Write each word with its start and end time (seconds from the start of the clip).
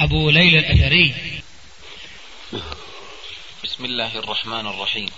أبو 0.00 0.30
ليلى 0.30 0.58
الأثري. 0.58 1.14
بسم 3.64 3.84
الله 3.84 4.18
الرحمن 4.18 4.66
الرحيم. 4.66 5.10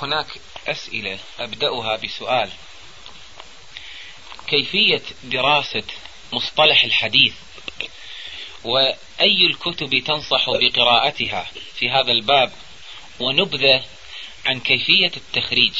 هناك 0.00 0.26
أسئلة 0.66 1.18
أبدأها 1.38 1.96
بسؤال. 1.96 2.50
كيفية 4.46 5.02
دراسة 5.22 5.84
مصطلح 6.32 6.84
الحديث؟ 6.84 7.34
وأي 8.64 9.46
الكتب 9.46 9.98
تنصح 10.06 10.50
بقراءتها 10.50 11.50
في 11.74 11.90
هذا 11.90 12.12
الباب؟ 12.12 12.52
ونبذة 13.20 13.84
عن 14.46 14.60
كيفية 14.60 15.12
التخريج. 15.16 15.74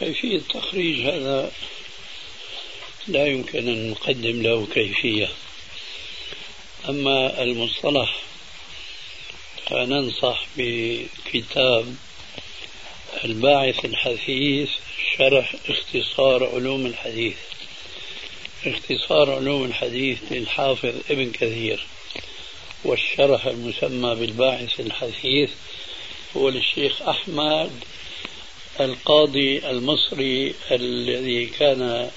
كيفية 0.00 0.40
تخريج 0.54 1.00
هذا 1.00 1.52
لا 3.08 3.26
يمكن 3.26 3.68
أن 3.68 3.90
نقدم 3.90 4.42
له 4.42 4.66
كيفية. 4.74 5.28
أما 6.88 7.42
المصطلح 7.42 8.16
فننصح 9.66 10.46
بكتاب 10.56 11.96
الباعث 13.24 13.84
الحثيث 13.84 14.70
شرح 15.18 15.54
اختصار 15.68 16.54
علوم 16.54 16.86
الحديث. 16.86 17.36
اختصار 18.66 19.34
علوم 19.34 19.64
الحديث 19.64 20.18
للحافظ 20.30 20.94
ابن 21.10 21.32
كثير 21.32 21.86
والشرح 22.84 23.46
المسمى 23.46 24.14
بالباعث 24.14 24.80
الحثيث 24.80 25.50
هو 26.36 26.48
للشيخ 26.48 27.02
أحمد 27.02 27.70
القاضي 28.80 29.70
المصري 29.70 30.54
الذي 30.70 31.46
كان 31.46 32.10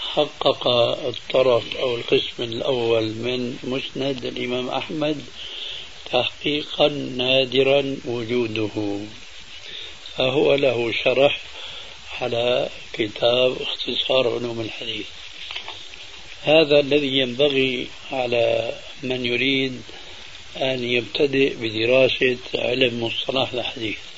حقق 0.00 0.68
الطرف 1.08 1.76
أو 1.76 1.96
القسم 1.96 2.42
الأول 2.42 3.02
من 3.02 3.58
مسند 3.62 4.24
الإمام 4.24 4.68
أحمد 4.68 5.24
تحقيقا 6.12 6.88
نادرا 6.88 7.96
وجوده. 8.04 8.98
فهو 10.16 10.54
له 10.54 10.92
شرح 11.04 11.40
على 12.20 12.68
كتاب 12.92 13.56
اختصار 13.62 14.34
علوم 14.34 14.60
الحديث. 14.60 15.06
هذا 16.42 16.80
الذي 16.80 17.18
ينبغي 17.18 17.88
على 18.12 18.74
من 19.02 19.26
يريد 19.26 19.82
أن 20.56 20.84
يبتدئ 20.84 21.54
بدراسة 21.54 22.38
علم 22.54 23.04
مصطلح 23.04 23.52
الحديث. 23.52 24.09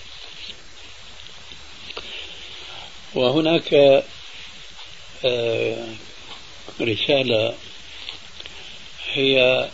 وهناك 3.15 3.75
آه، 5.25 5.87
رسالة 6.81 7.55
هي 9.12 9.69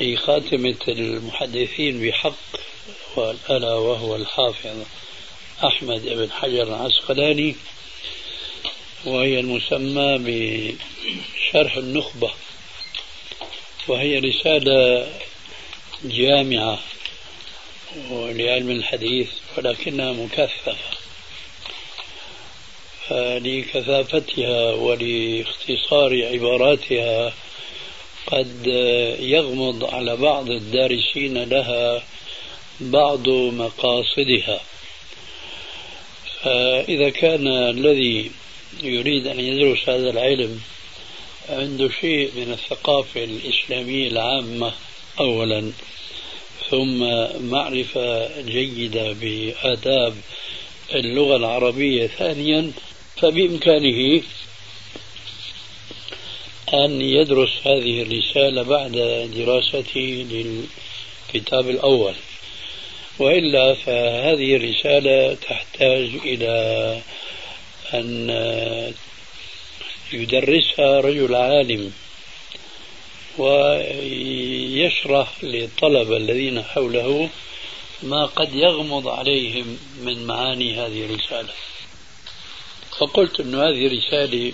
لخاتمة 0.00 0.76
المحدثين 0.88 2.00
بحق 2.08 2.34
ألا 3.50 3.74
وهو 3.74 4.16
الحافظ 4.16 4.84
أحمد 5.64 6.02
بن 6.02 6.32
حجر 6.32 6.62
العسقلاني 6.62 7.56
وهي 9.04 9.40
المسمى 9.40 10.18
بشرح 10.18 11.76
النخبة 11.76 12.30
وهي 13.88 14.18
رسالة 14.18 15.08
جامعة 16.04 16.78
لعلم 18.10 18.70
الحديث 18.70 19.28
ولكنها 19.56 20.12
مكثفة. 20.12 21.05
لكثافتها 23.10 24.72
ولاختصار 24.72 26.24
عباراتها 26.32 27.32
قد 28.26 28.66
يغمض 29.20 29.84
على 29.84 30.16
بعض 30.16 30.50
الدارسين 30.50 31.44
لها 31.44 32.02
بعض 32.80 33.28
مقاصدها. 33.28 34.60
فإذا 36.42 37.10
كان 37.10 37.46
الذي 37.46 38.30
يريد 38.82 39.26
أن 39.26 39.40
يدرس 39.40 39.88
هذا 39.88 40.10
العلم 40.10 40.60
عنده 41.48 41.88
شيء 42.00 42.30
من 42.36 42.52
الثقافة 42.52 43.24
الإسلامية 43.24 44.08
العامة 44.08 44.72
أولا 45.20 45.72
ثم 46.70 46.98
معرفة 47.50 48.40
جيدة 48.40 49.12
بآداب 49.12 50.14
اللغة 50.94 51.36
العربية 51.36 52.06
ثانيا 52.06 52.72
فبإمكانه 53.16 54.22
أن 56.74 57.00
يدرس 57.00 57.50
هذه 57.64 58.02
الرسالة 58.02 58.62
بعد 58.62 58.92
دراسته 59.36 60.26
للكتاب 60.30 61.70
الأول. 61.70 62.14
وإلا 63.18 63.74
فهذه 63.74 64.56
الرسالة 64.56 65.34
تحتاج 65.34 66.10
إلى 66.24 67.00
أن 67.94 68.30
يدرسها 70.12 71.00
رجل 71.00 71.34
عالم 71.34 71.92
ويشرح 73.38 75.28
للطلبة 75.44 76.16
الذين 76.16 76.62
حوله 76.62 77.28
ما 78.02 78.26
قد 78.26 78.54
يغمض 78.54 79.08
عليهم 79.08 79.78
من 80.00 80.26
معاني 80.26 80.74
هذه 80.74 81.04
الرسالة. 81.04 81.52
فقلت 82.98 83.40
أن 83.40 83.54
هذه 83.54 83.98
رسالة 83.98 84.52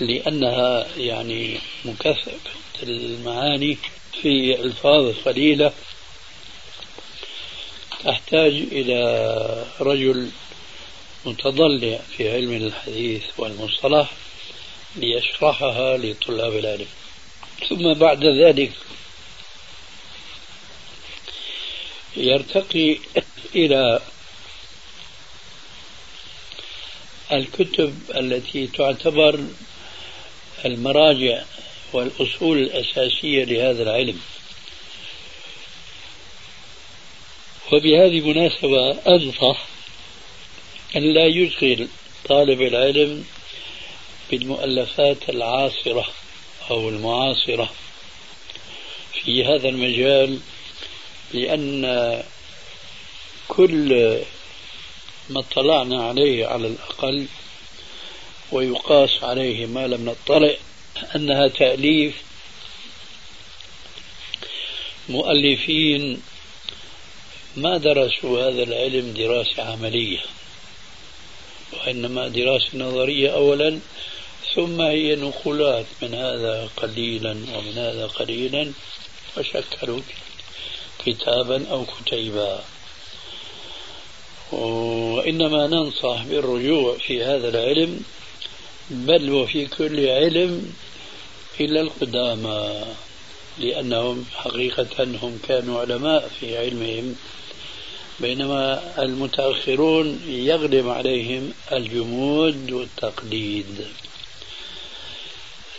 لأنها 0.00 0.86
يعني 0.96 1.58
مكثفة 1.84 2.38
المعاني 2.82 3.78
في 4.22 4.60
ألفاظ 4.60 5.14
قليلة 5.24 5.72
تحتاج 8.04 8.52
إلى 8.52 9.66
رجل 9.80 10.30
متضلع 11.24 12.00
في 12.16 12.32
علم 12.32 12.52
الحديث 12.52 13.22
والمصطلح 13.38 14.10
ليشرحها 14.96 15.96
لطلاب 15.96 16.56
العلم. 16.56 16.86
ثم 17.68 17.94
بعد 17.94 18.24
ذلك 18.24 18.72
يرتقي 22.16 22.98
إلى 23.54 24.00
الكتب 27.32 27.98
التي 28.16 28.66
تعتبر 28.66 29.40
المراجع 30.64 31.42
والأصول 31.92 32.58
الأساسية 32.58 33.44
لهذا 33.44 33.82
العلم. 33.82 34.20
وبهذه 37.72 38.18
المناسبة 38.18 38.90
أنصح 39.06 39.66
أن 40.96 41.02
لا 41.02 41.26
يشغل 41.26 41.88
طالب 42.28 42.62
العلم 42.62 43.24
بالمؤلفات 44.30 45.28
العاصرة 45.28 46.06
أو 46.70 46.88
المعاصرة 46.88 47.72
في 49.12 49.44
هذا 49.44 49.68
المجال 49.68 50.38
لأن 51.34 52.22
كل 53.48 54.18
ما 55.30 55.40
اطلعنا 55.40 56.08
عليه 56.08 56.46
على 56.46 56.66
الأقل 56.66 57.26
ويقاس 58.52 59.24
عليه 59.24 59.66
ما 59.66 59.86
لم 59.86 60.04
نطلع 60.04 60.54
أنها 61.16 61.48
تأليف 61.48 62.14
مؤلفين 65.08 66.22
ما 67.56 67.76
درسوا 67.78 68.48
هذا 68.48 68.62
العلم 68.62 69.12
دراسة 69.12 69.62
عملية 69.62 70.20
وإنما 71.72 72.28
دراسة 72.28 72.78
نظرية 72.78 73.34
أولا 73.34 73.80
ثم 74.54 74.80
هي 74.80 75.16
نقولات 75.16 75.86
من 76.02 76.14
هذا 76.14 76.68
قليلا 76.76 77.30
ومن 77.30 77.78
هذا 77.78 78.06
قليلا 78.06 78.72
وشكلوا 79.36 80.00
كتابا 81.06 81.70
أو 81.70 81.84
كتيبا. 81.84 82.64
وإنما 84.52 85.66
ننصح 85.66 86.22
بالرجوع 86.22 86.96
في 87.06 87.24
هذا 87.24 87.48
العلم 87.48 88.00
بل 88.90 89.30
وفي 89.30 89.66
كل 89.66 90.08
علم 90.08 90.72
إلا 91.60 91.80
القدامى 91.80 92.84
لأنهم 93.58 94.24
حقيقة 94.34 95.04
هم 95.22 95.38
كانوا 95.48 95.80
علماء 95.80 96.30
في 96.40 96.58
علمهم 96.58 97.16
بينما 98.20 98.82
المتأخرون 98.98 100.20
يغلب 100.26 100.88
عليهم 100.88 101.52
الجمود 101.72 102.72
والتقليد. 102.72 103.86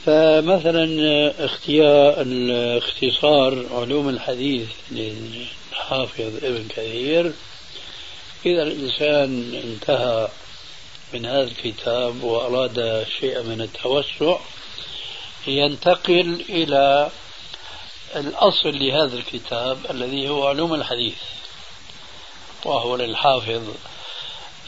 فمثلا 0.06 1.46
اختيار 1.46 2.22
الاختصار 2.22 3.66
علوم 3.72 4.10
الحديث 4.10 4.68
للحافظ 4.92 6.44
ابن 6.44 6.68
كثير 6.70 7.34
إذا 8.46 8.64
الإنسان 8.64 9.62
انتهى 9.64 10.28
من 11.14 11.26
هذا 11.26 11.44
الكتاب 11.44 12.24
وأراد 12.24 13.06
شيئا 13.20 13.42
من 13.42 13.62
التوسع 13.62 14.38
ينتقل 15.48 16.46
إلى 16.50 17.10
الأصل 18.16 18.80
لهذا 18.80 19.16
الكتاب 19.16 19.78
الذي 19.90 20.30
هو 20.30 20.48
علوم 20.48 20.74
الحديث 20.74 21.18
وهو 22.66 22.96
للحافظ 22.96 23.62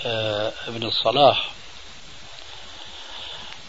آه، 0.05 0.53
ابن 0.67 0.83
الصلاح. 0.87 1.51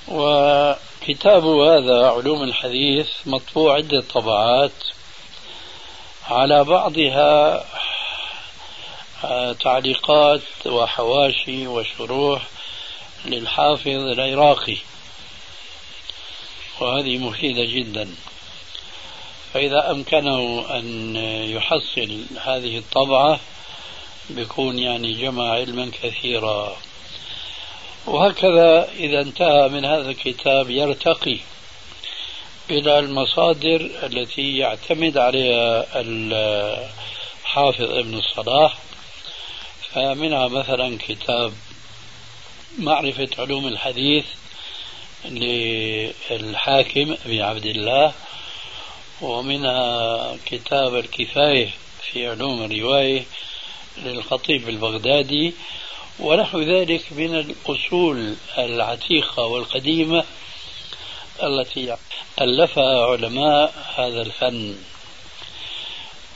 وكتاب 0.08 1.46
هذا 1.46 2.06
علوم 2.06 2.42
الحديث 2.42 3.08
مطبوع 3.26 3.76
عدة 3.76 4.00
طبعات 4.14 4.72
على 6.28 6.64
بعضها 6.64 7.64
تعليقات 9.60 10.66
وحواشي 10.66 11.66
وشروح 11.66 12.42
للحافظ 13.24 13.88
العراقي. 13.88 14.76
وهذه 16.80 17.18
مفيدة 17.18 17.64
جدا. 17.64 18.08
فإذا 19.54 19.90
أمكنه 19.90 20.66
أن 20.70 21.16
يحصل 21.56 22.24
هذه 22.44 22.78
الطبعة 22.78 23.40
بيكون 24.30 24.78
يعني 24.78 25.12
جمع 25.12 25.50
علما 25.52 25.90
كثيرا. 26.02 26.76
وهكذا 28.06 28.88
إذا 28.96 29.20
انتهى 29.20 29.68
من 29.68 29.84
هذا 29.84 30.10
الكتاب 30.10 30.70
يرتقي 30.70 31.38
إلى 32.70 32.98
المصادر 32.98 33.90
التي 34.02 34.56
يعتمد 34.56 35.18
عليها 35.18 35.86
الحافظ 35.94 37.90
ابن 37.90 38.14
الصلاح 38.14 38.78
فمنها 39.96 40.48
مثلا 40.48 40.98
كتاب 41.08 41.52
معرفة 42.78 43.28
علوم 43.38 43.68
الحديث 43.68 44.24
للحاكم 45.24 47.16
أبي 47.26 47.42
عبد 47.42 47.66
الله 47.66 48.12
ومنها 49.22 50.36
كتاب 50.46 50.94
الكفاية 50.94 51.70
في 52.02 52.28
علوم 52.28 52.62
الرواية 52.62 53.24
للخطيب 53.98 54.68
البغدادي 54.68 55.54
ونحو 56.20 56.60
ذلك 56.60 57.12
من 57.12 57.34
الأصول 57.34 58.36
العتيقة 58.58 59.42
والقديمة 59.42 60.24
التي 61.42 61.96
ألفها 62.40 63.06
علماء 63.06 63.74
هذا 63.96 64.22
الفن. 64.22 64.76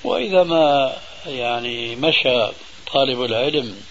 وإذا 0.05 0.43
ما 0.43 0.97
يعني 1.27 1.97
مشى 1.97 2.49
طالب 2.93 3.23
العلم. 3.23 3.83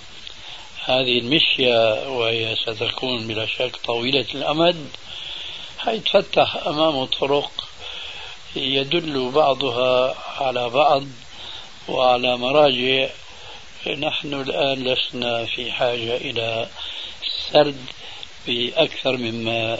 هذه 0.85 1.19
المشية 1.19 2.09
وهي 2.09 2.55
ستكون 2.55 3.27
بلا 3.27 3.45
شك 3.45 3.75
طويلة 3.75 4.25
الأمد. 4.35 4.89
حيتفتح 5.77 6.55
أمامه 6.67 7.05
طرق 7.05 7.51
يدل 8.55 9.29
بعضها 9.29 10.15
على 10.37 10.69
بعض 10.69 11.03
وعلى 11.87 12.37
مراجع. 12.37 13.09
نحن 13.87 14.33
الآن 14.33 14.83
لسنا 14.83 15.45
في 15.45 15.71
حاجة 15.71 16.17
إلى 16.17 16.67
سرد 17.51 17.85
بأكثر 18.47 19.17
مما 19.17 19.77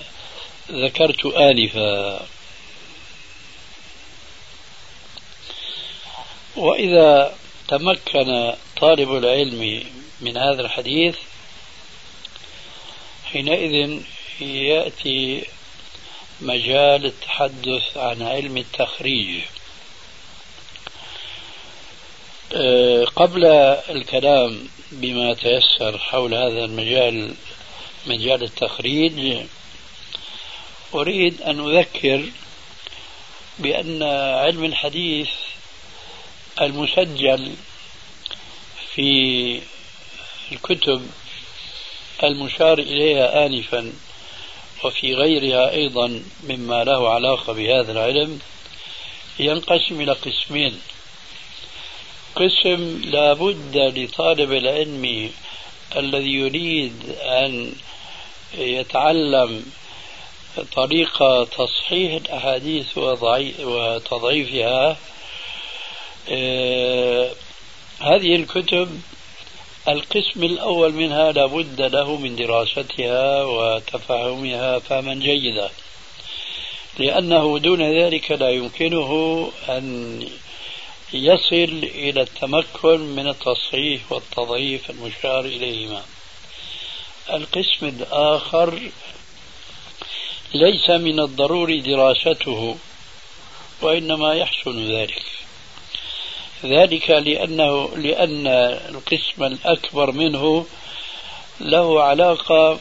ذكرت 0.72 1.26
آنفا. 1.26 2.26
وإذا 6.56 7.36
تمكن 7.68 8.54
طالب 8.82 9.16
العلم 9.16 9.84
من 10.22 10.38
هذا 10.38 10.62
الحديث 10.62 11.16
حينئذ 13.32 14.02
يأتي 14.42 15.46
مجال 16.42 17.06
التحدث 17.06 17.98
عن 17.98 18.22
علم 18.22 18.58
التخريج. 18.58 19.42
أه، 22.54 23.06
قبل 23.06 23.46
الكلام 23.90 24.68
بما 24.92 25.34
تيسر 25.34 25.98
حول 25.98 26.34
هذا 26.34 26.66
المجال 26.66 27.36
مجال 28.08 28.44
التخريج 28.44 29.38
أريد 30.94 31.42
أن 31.42 31.78
أذكر 31.78 32.26
بأن 33.60 34.04
علم 34.44 34.66
الحديث 34.66 35.30
المسجل 36.62 37.56
في 38.96 39.62
الكتب 40.52 41.08
المشار 42.24 42.80
إليها 42.80 43.46
آنفا 43.46 43.94
وفي 44.84 45.16
غيرها 45.16 45.72
أيضا 45.72 46.24
مما 46.44 46.84
له 46.84 47.14
علاقة 47.14 47.54
بهذا 47.54 47.92
العلم 47.92 48.40
ينقسم 49.40 50.02
إلى 50.02 50.12
قسمين. 50.12 50.82
قسم 52.36 53.02
لا 53.06 53.34
بد 53.34 53.78
لطالب 53.78 54.54
العلم 54.54 55.32
الذي 55.96 56.34
يريد 56.34 57.16
أن 57.22 57.74
يتعلم 58.58 59.66
طريقة 60.76 61.44
تصحيح 61.44 62.14
الأحاديث 62.14 62.98
وتضعيفها 62.98 64.98
آه، 66.30 67.32
هذه 68.00 68.36
الكتب 68.36 69.02
القسم 69.88 70.44
الأول 70.44 70.94
منها 70.94 71.32
لابد 71.32 71.82
له 71.82 72.18
من 72.18 72.36
دراستها 72.36 73.44
وتفهمها 73.44 74.80
فهما 74.80 75.14
جيدا. 75.14 75.70
لأنه 77.00 77.60
دون 77.60 77.82
ذلك 77.82 78.32
لا 78.32 78.50
يمكنه 78.50 79.12
أن 79.70 80.28
يصل 81.14 81.74
إلى 81.84 82.22
التمكن 82.22 83.00
من 83.00 83.28
التصحيح 83.28 84.12
والتضعيف 84.12 84.90
المشار 84.90 85.46
إليهما. 85.46 86.04
القسم 87.30 87.86
الآخر 87.86 88.80
ليس 90.54 90.90
من 90.90 91.20
الضروري 91.20 91.80
دراسته 91.80 92.78
وإنما 93.82 94.34
يحسن 94.34 94.92
ذلك. 94.92 95.26
ذلك 96.66 97.10
لأنه 97.10 97.90
لأن 97.96 98.48
القسم 98.90 99.44
الأكبر 99.44 100.12
منه 100.12 100.66
له 101.60 102.04
علاقة 102.04 102.80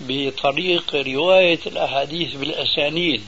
بطريق 0.00 0.94
رواية 0.94 1.60
الأحاديث 1.66 2.34
بالأسانيد 2.34 3.24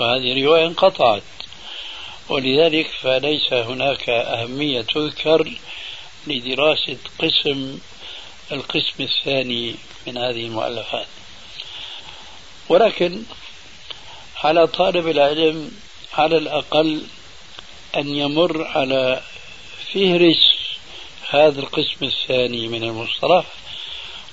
وهذه 0.00 0.44
رواية 0.44 0.66
انقطعت 0.66 1.22
ولذلك 2.28 2.90
فليس 3.00 3.52
هناك 3.52 4.08
أهمية 4.08 4.80
تذكر 4.80 5.52
لدراسة 6.26 6.96
قسم 7.18 7.78
القسم 8.52 9.02
الثاني 9.02 9.74
من 10.06 10.18
هذه 10.18 10.46
المؤلفات. 10.46 11.06
ولكن 12.68 13.22
على 14.44 14.66
طالب 14.66 15.08
العلم 15.08 15.70
على 16.14 16.36
الأقل 16.38 17.02
أن 17.96 18.08
يمر 18.08 18.64
على 18.64 19.20
فهرس 19.92 20.56
هذا 21.30 21.60
القسم 21.60 22.04
الثاني 22.04 22.68
من 22.68 22.84
المصطلح 22.84 23.44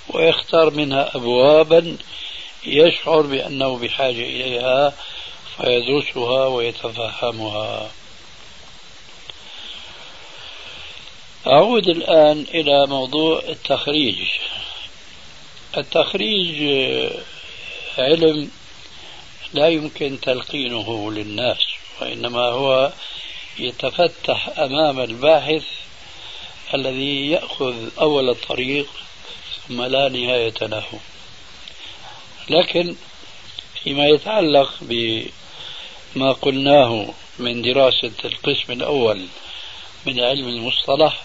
ويختار 0.08 0.70
منها 0.70 1.16
أبوابا 1.16 1.96
يشعر 2.66 3.20
بأنه 3.20 3.78
بحاجة 3.78 4.22
إليها 4.22 4.94
فيدرسها 5.56 6.46
ويتفهمها. 6.46 7.90
أعود 11.46 11.88
الآن 11.88 12.46
إلى 12.54 12.86
موضوع 12.86 13.42
التخريج. 13.48 14.18
التخريج 15.76 16.62
علم 17.98 18.50
لا 19.54 19.68
يمكن 19.68 20.20
تلقينه 20.20 21.12
للناس 21.12 21.58
وإنما 22.00 22.40
هو 22.40 22.92
يتفتح 23.58 24.58
أمام 24.58 25.00
الباحث 25.00 25.64
الذي 26.74 27.30
يأخذ 27.30 27.74
أول 28.00 28.30
الطريق 28.30 28.86
ثم 29.68 29.82
لا 29.82 30.08
نهاية 30.08 30.54
له. 30.62 31.00
لكن 32.50 32.96
فيما 33.82 34.06
يتعلق 34.06 34.74
بما 34.80 36.32
قلناه 36.32 37.14
من 37.38 37.62
دراسة 37.62 38.12
القسم 38.24 38.72
الأول 38.72 39.26
من 40.06 40.20
علم 40.20 40.48
المصطلح 40.48 41.22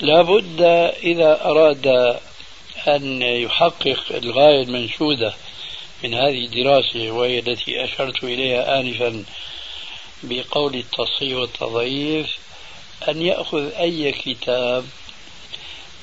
لابد 0.00 0.60
إذا 1.02 1.44
أراد 1.44 1.86
أن 2.88 3.22
يحقق 3.22 4.04
الغاية 4.10 4.62
المنشودة 4.62 5.34
من 6.04 6.14
هذه 6.14 6.44
الدراسة 6.44 7.10
وهي 7.10 7.38
التي 7.38 7.84
أشرت 7.84 8.24
إليها 8.24 8.80
آنفا 8.80 9.24
بقول 10.22 10.74
التصحيح 10.74 11.38
والتضعيف 11.38 12.38
أن 13.08 13.22
يأخذ 13.22 13.72
أي 13.72 14.12
كتاب 14.12 14.86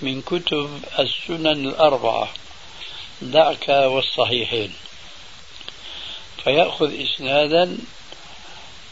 من 0.02 0.22
كتب 0.22 0.82
السنن 1.00 1.68
الأربعة 1.68 2.30
دعك 3.22 3.70
والصحيحين. 3.70 4.74
فيأخذ 6.44 7.02
إسنادا 7.02 7.78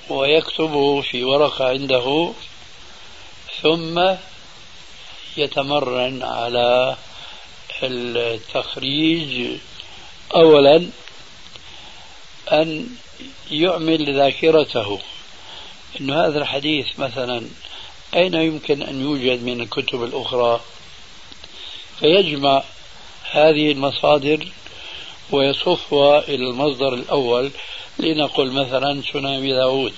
ويكتبه 0.09 1.01
في 1.01 1.23
ورقة 1.23 1.69
عنده 1.69 2.33
ثم 3.61 4.15
يتمرن 5.37 6.23
على 6.23 6.97
التخريج 7.83 9.57
أولا 10.35 10.89
أن 12.51 12.89
يعمل 13.51 14.15
ذاكرته. 14.15 14.99
أن 16.01 16.11
هذا 16.11 16.39
الحديث 16.39 16.99
مثلا 16.99 17.47
أين 18.15 18.33
يمكن 18.33 18.81
أن 18.81 19.01
يوجد 19.01 19.43
من 19.43 19.61
الكتب 19.61 20.03
الأخرى؟ 20.03 20.61
فيجمع 21.99 22.63
هذه 23.31 23.71
المصادر 23.71 24.47
ويصفها 25.31 26.19
إلى 26.19 26.49
المصدر 26.49 26.93
الأول 26.93 27.51
لنقل 27.99 28.51
مثلا 28.51 29.01
سنن 29.13 29.49
داود 29.49 29.93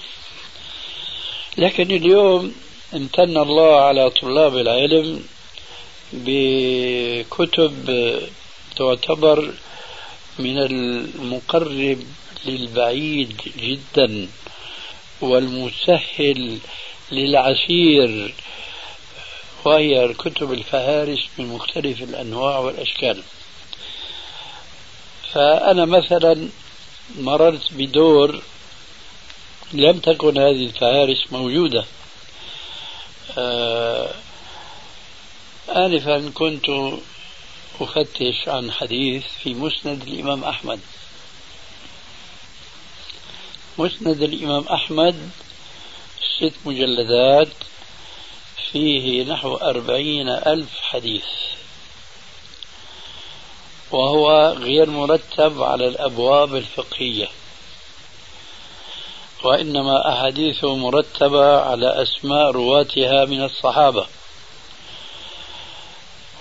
لكن 1.58 1.92
اليوم 1.92 2.56
امتن 2.94 3.38
الله 3.38 3.82
على 3.82 4.10
طلاب 4.10 4.58
العلم 4.58 5.24
بكتب 6.14 7.74
تعتبر 8.78 9.54
من 10.40 10.58
المقرب 10.58 12.00
للبعيد 12.46 13.42
جدا. 13.58 14.28
والمسهل 15.22 16.60
للعسير 17.12 18.34
وهي 19.66 20.06
الكتب 20.06 20.54
الفهارس 20.54 21.20
من 21.38 21.48
مختلف 21.48 22.02
الأنواع 22.02 22.60
والأشكال. 22.60 23.24
فأنا 25.34 25.86
مثلا 25.86 26.50
مررت 27.20 27.74
بدور 27.74 28.42
لم 29.74 30.00
تكن 30.00 30.38
هذه 30.38 30.66
الفهارس 30.66 31.32
موجودة. 31.32 31.86
آه 33.38 34.14
آنفا 35.70 36.32
كنت 36.34 36.66
أفتش 37.82 38.48
عن 38.48 38.72
حديث 38.72 39.24
في 39.44 39.54
مسند 39.54 40.02
الإمام 40.08 40.44
أحمد. 40.44 40.80
مسند 43.80 44.22
الإمام 44.22 44.66
أحمد 44.68 45.30
ست 46.38 46.54
مجلدات 46.66 47.48
فيه 48.72 49.24
نحو 49.24 49.56
أربعين 49.56 50.30
ألف 50.30 50.80
حديث. 50.82 51.26
وهو 53.92 54.56
غير 54.60 54.90
مرتب 54.90 55.64
على 55.64 55.88
الأبواب 55.88 56.56
الفقهية. 56.56 57.28
وإنما 59.44 60.10
أحاديثه 60.14 60.76
مرتبة 60.76 61.62
على 61.62 62.02
أسماء 62.02 62.52
رواتها 62.52 63.26
من 63.26 63.44
الصحابة. 63.44 64.08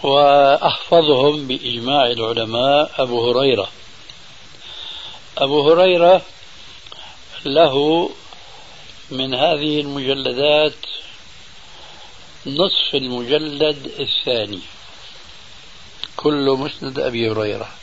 وأحفظهم 0.02 1.47
بإجماع 1.47 2.07
العلماء 2.07 2.90
أبو 2.99 3.30
هريرة. 3.30 3.68
أبو 5.38 5.73
هريرة 5.73 6.23
له 7.45 8.11
من 9.11 9.35
هذه 9.35 9.80
المجلدات 9.80 10.87
نصف 12.47 12.95
المجلد 12.95 13.92
الثاني. 14.00 14.61
كل 16.16 16.57
مسند 16.59 16.99
أبي 16.99 17.30
هريرة. 17.30 17.75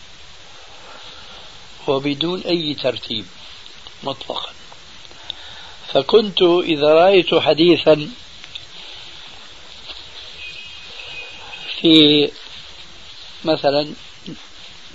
وبدون 1.88 2.42
أي 2.42 2.74
ترتيب 2.74 3.26
مطلقا. 4.04 4.54
فكنت 5.94 6.42
إذا 6.42 6.94
رأيت 6.94 7.36
حديثا 7.36 8.10
في 11.82 12.32
مثلا 13.46 13.94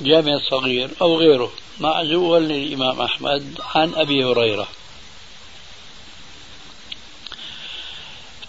جامع 0.01 0.39
صغير 0.51 0.91
أو 1.01 1.19
غيره 1.19 1.53
معزول 1.81 2.43
للإمام 2.43 3.01
أحمد 3.01 3.59
عن 3.75 3.95
أبي 3.95 4.25
هريرة. 4.25 4.69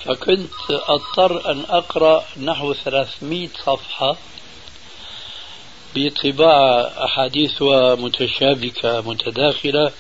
فكنت 0.05 0.51
أضطر 0.70 1.51
أن 1.51 1.65
أقرأ 1.70 2.25
نحو 2.38 2.74
300 2.74 3.50
صفحة 3.65 4.17
بطباعة 5.96 7.05
أحاديثها 7.05 7.96
متشابكة 7.96 9.01
متداخلة 9.01 9.91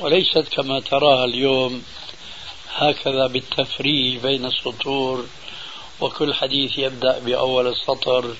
وليست 0.00 0.48
كما 0.52 0.80
تراها 0.80 1.24
اليوم 1.24 1.82
هكذا 2.74 3.26
بالتفريج 3.26 4.16
بين 4.16 4.46
السطور 4.46 5.26
وكل 6.00 6.34
حديث 6.34 6.78
يبدأ 6.78 7.18
بأول 7.18 7.66
السطر 7.66 8.34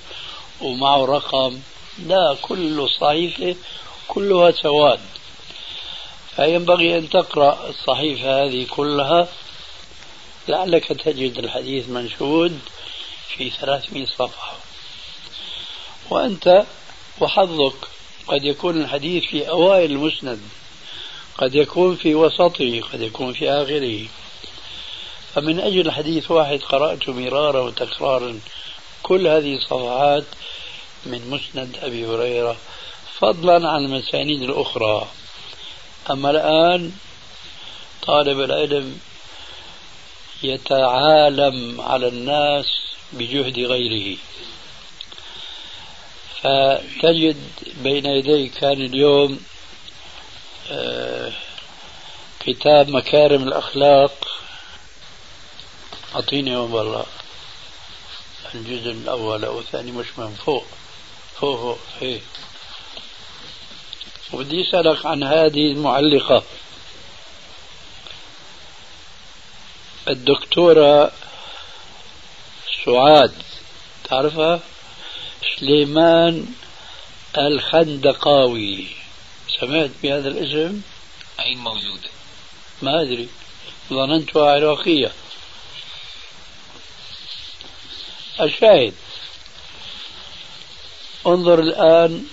ومعه 0.60 1.04
رقم 1.04 1.60
لا 2.06 2.36
كل 2.42 2.88
صحيفة 3.00 3.56
كلها 4.08 4.50
سواد. 4.50 5.00
فينبغي 6.36 6.98
أن 6.98 7.10
تقرأ 7.10 7.68
الصحيفة 7.68 8.44
هذه 8.44 8.66
كلها. 8.70 9.28
لعلك 10.48 10.84
تجد 10.84 11.38
الحديث 11.38 11.88
منشود 11.88 12.58
في 13.28 13.50
300 13.50 14.06
صفحة. 14.06 14.56
وأنت 16.10 16.64
وحظك 17.20 17.88
قد 18.26 18.44
يكون 18.44 18.80
الحديث 18.80 19.24
في 19.24 19.48
أوائل 19.48 19.90
المسند 19.90 20.40
قد 21.38 21.54
يكون 21.54 21.96
في 21.96 22.14
وسطه 22.14 22.80
قد 22.92 23.00
يكون 23.00 23.32
في 23.32 23.50
آخره. 23.50 24.06
فمن 25.34 25.60
أجل 25.60 25.90
حديث 25.90 26.30
واحد 26.30 26.60
قرأته 26.62 27.12
مرارا 27.12 27.60
وتكرارا 27.60 28.40
كل 29.02 29.26
هذه 29.26 29.54
الصفحات 29.56 30.24
من 31.06 31.30
مسند 31.30 31.76
أبي 31.82 32.06
هريرة 32.06 32.56
فضلا 33.18 33.68
عن 33.68 33.84
المسانيد 33.84 34.42
الأخرى. 34.42 35.08
أما 36.10 36.30
الآن 36.30 36.92
طالب 38.02 38.40
العلم 38.40 39.00
يتعالم 40.42 41.80
على 41.80 42.08
الناس 42.08 42.66
بجهد 43.12 43.58
غيره. 43.58 44.18
فتجد 46.42 47.36
بين 47.82 48.06
يديك 48.06 48.54
كان 48.54 48.82
اليوم 48.82 49.40
آه، 50.70 51.32
كتاب 52.40 52.88
مكارم 52.88 53.42
الأخلاق. 53.42 54.28
أعطيني 56.14 56.50
يوم 56.50 56.74
والله 56.74 57.06
الجزء 58.54 58.90
الأول 58.90 59.44
أو 59.44 59.58
الثاني 59.58 59.92
مش 59.92 60.06
من 60.18 60.34
فوق. 60.34 60.64
فوق 61.40 61.60
فوق 61.60 61.78
إيه. 62.02 62.20
وبدي 64.32 64.68
أسألك 64.68 65.06
عن 65.06 65.22
هذه 65.22 65.72
المعلقة. 65.72 66.42
الدكتورة 70.08 71.12
سعاد 72.84 73.42
تعرفها؟ 74.04 74.60
سليمان 75.58 76.46
الخندقاوي. 77.38 78.86
سمعت 79.60 79.90
بهذا 80.02 80.28
الاسم؟ 80.28 80.80
أين 81.40 81.58
موجودة 81.58 82.08
ما 82.82 83.02
أدري. 83.02 83.28
ظننتها 83.90 84.50
عراقية. 84.50 85.12
الشاهد. 88.40 88.94
انظر 91.26 91.58
الآن 91.58 92.26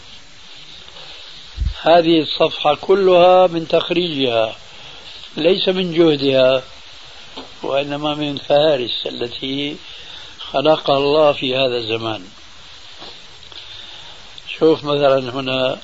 هذه 1.81 2.21
الصفحة 2.21 2.75
كلها 2.75 3.47
من 3.47 3.67
تخريجها 3.67 4.55
ليس 5.37 5.69
من 5.69 5.93
جهدها 5.93 6.63
وإنما 7.63 8.13
من 8.13 8.37
فارس 8.37 9.05
التي 9.05 9.77
خلقها 10.39 10.97
الله 10.97 11.31
في 11.31 11.55
هذا 11.55 11.77
الزمان. 11.77 12.27
شوف 14.59 14.83
مثلا 14.83 15.19
هنا 15.19 15.79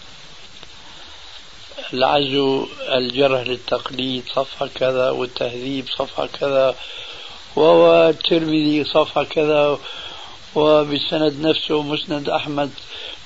العزو 1.93 2.67
الجرح 2.89 3.41
للتقليد 3.41 4.23
صفحة 4.35 4.67
كذا 4.67 5.09
والتهذيب 5.09 5.87
صفحة 5.97 6.27
كذا 6.27 6.75
والترمذي 7.55 8.83
صفحة 8.83 9.23
كذا 9.23 9.79
وبالسند 10.55 11.47
نفسه 11.47 11.81
مسند 11.81 12.29
أحمد 12.29 12.71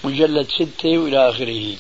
مجلد 0.03 0.47
ستة 0.49 0.97
وإلى 0.97 1.29
آخره. 1.29 1.75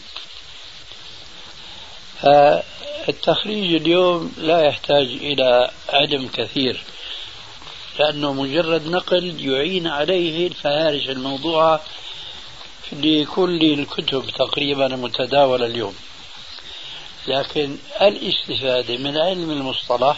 التخريج 3.09 3.75
اليوم 3.81 4.33
لا 4.37 4.61
يحتاج 4.61 5.07
إلى 5.07 5.71
علم 5.89 6.27
كثير 6.27 6.83
لأنه 7.99 8.33
مجرد 8.33 8.87
نقل 8.87 9.47
يعين 9.49 9.87
عليه 9.87 10.47
الفهارس 10.47 11.09
الموضوعة 11.09 11.81
لكل 12.91 13.61
الكتب 13.63 14.29
تقريبا 14.29 14.85
المتداولة 14.85 15.65
اليوم. 15.65 15.95
لكن 17.27 17.77
الاستفادة 18.01 18.97
من 18.97 19.17
علم 19.17 19.51
المصطلح 19.51 20.17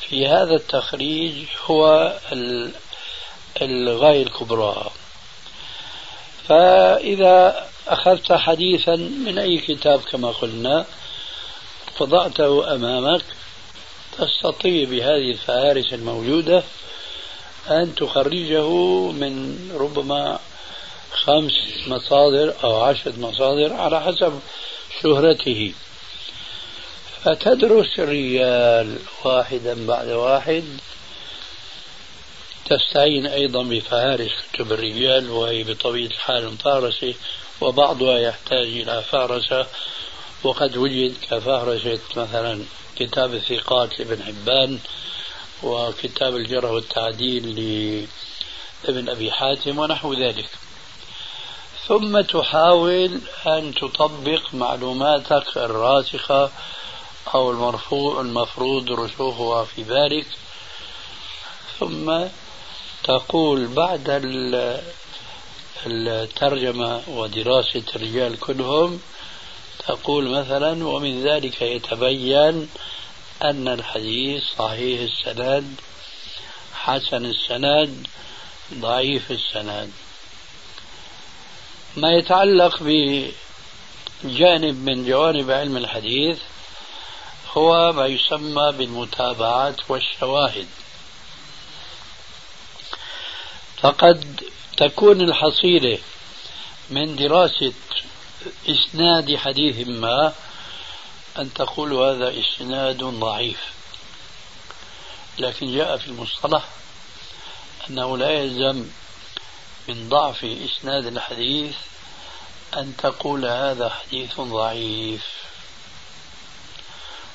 في 0.00 0.26
هذا 0.26 0.54
التخريج 0.54 1.34
هو 1.66 2.12
الغاية 3.62 4.22
الكبرى. 4.22 4.90
فإذا 6.48 7.66
أخذت 7.88 8.32
حديثا 8.32 8.96
من 8.96 9.38
أي 9.38 9.58
كتاب 9.58 10.00
كما 10.00 10.30
قلنا 10.30 10.86
وضعته 12.00 12.74
أمامك 12.74 13.24
تستطيع 14.18 14.88
بهذه 14.88 15.30
الفهارس 15.30 15.92
الموجودة 15.92 16.62
أن 17.70 17.94
تخرجه 17.94 18.68
من 19.12 19.56
ربما 19.80 20.38
خمس 21.12 21.52
مصادر 21.86 22.54
أو 22.64 22.80
عشرة 22.80 23.14
مصادر 23.18 23.72
على 23.72 24.00
حسب 24.00 24.40
شهرته. 25.02 25.72
فتدرس 27.24 27.98
الرجال 27.98 28.98
واحدا 29.24 29.86
بعد 29.86 30.08
واحد 30.08 30.64
تستعين 32.68 33.26
أيضا 33.26 33.62
بفهارس 33.62 34.30
كتب 34.52 34.72
الرجال 34.72 35.30
وهي 35.30 35.64
بطبيعة 35.64 36.06
الحال 36.06 36.52
مفارسة 36.52 37.14
وبعضها 37.60 38.18
يحتاج 38.18 38.66
إلى 38.66 39.02
فهرسة. 39.10 39.66
وقد 40.42 40.76
وجد 40.76 41.14
كفهرسة 41.30 42.00
مثلا 42.16 42.64
كتاب 42.96 43.34
الثقات 43.34 43.98
لابن 43.98 44.22
حبان 44.22 44.78
وكتاب 45.62 46.36
الجرح 46.36 46.70
والتعديل 46.70 47.44
لابن 48.84 49.08
أبي 49.08 49.32
حاتم 49.32 49.78
ونحو 49.78 50.14
ذلك. 50.14 50.48
ثم 51.88 52.20
تحاول 52.20 53.20
أن 53.46 53.74
تطبق 53.74 54.54
معلوماتك 54.54 55.56
الراسخة 55.56 56.50
أو 57.34 57.50
المرفوع 57.50 58.20
المفروض 58.20 58.92
رسوخها 58.92 59.64
في 59.64 59.82
ذلك. 59.82 60.26
ثم 61.78 62.26
تقول 63.06 63.66
بعد 63.66 64.20
الترجمة 65.86 67.02
ودراسة 67.08 67.82
الرجال 67.96 68.38
كلهم 68.40 69.00
تقول 69.78 70.28
مثلا 70.28 70.86
ومن 70.86 71.22
ذلك 71.22 71.62
يتبين 71.62 72.68
أن 73.42 73.68
الحديث 73.68 74.42
صحيح 74.58 75.00
السند 75.00 75.74
حسن 76.74 77.24
السند 77.24 78.06
ضعيف 78.74 79.30
السند. 79.30 79.92
ما 81.96 82.12
يتعلق 82.12 82.82
بجانب 82.82 84.76
من 84.88 85.06
جوانب 85.06 85.50
علم 85.50 85.76
الحديث 85.76 86.38
هو 87.52 87.92
ما 87.92 88.06
يسمى 88.06 88.72
بالمتابعات 88.78 89.90
والشواهد. 89.90 90.66
فقد 93.78 94.42
تكون 94.76 95.20
الحصيلة 95.20 95.98
من 96.90 97.16
دراسة 97.16 97.72
إسناد 98.68 99.36
حديث 99.36 99.88
ما 99.88 100.32
أن 101.38 101.54
تقول 101.54 101.92
هذا 101.92 102.40
إسناد 102.40 103.04
ضعيف 103.04 103.60
لكن 105.38 105.76
جاء 105.76 105.96
في 105.96 106.06
المصطلح 106.06 106.68
أنه 107.90 108.18
لا 108.18 108.30
يلزم 108.30 108.86
من 109.88 110.08
ضعف 110.08 110.44
إسناد 110.44 111.06
الحديث 111.06 111.74
أن 112.76 112.96
تقول 112.96 113.44
هذا 113.44 113.88
حديث 113.88 114.40
ضعيف 114.40 115.26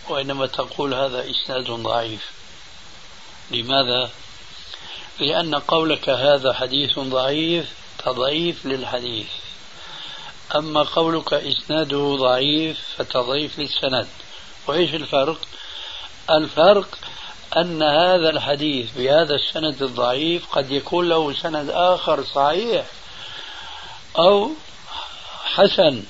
وإنما 0.10 0.47
تقول 0.47 0.93
هذا 0.93 1.30
إسناد 1.30 1.71
ضعيف 1.71 2.32
لماذا؟ 3.51 4.10
لأن 5.19 5.56
قولك 5.56 6.10
هذا 6.10 6.54
حديث 6.54 7.00
ضعيف 7.00 7.74
تضعيف 8.06 8.65
للحديث. 8.65 9.28
أما 10.56 10.84
قولك 10.84 11.34
إسناده 11.34 12.15
ضعيف 12.19 12.80
فتضعيف 12.97 13.60
للسند. 13.60 14.08
وإيش 14.67 14.93
الفرق؟ 14.93 15.38
الفرق 16.30 16.97
أن 17.58 17.84
هذا 17.84 18.30
الحديث 18.30 18.91
بهذا 18.97 19.36
السند 19.36 19.82
الضعيف 19.84 20.45
قد 20.52 20.71
يكون 20.71 21.10
له 21.10 21.34
سند 21.34 21.69
آخر 21.69 22.24
صحيح 22.24 22.86
أو 24.17 24.52
حسن 25.43 26.04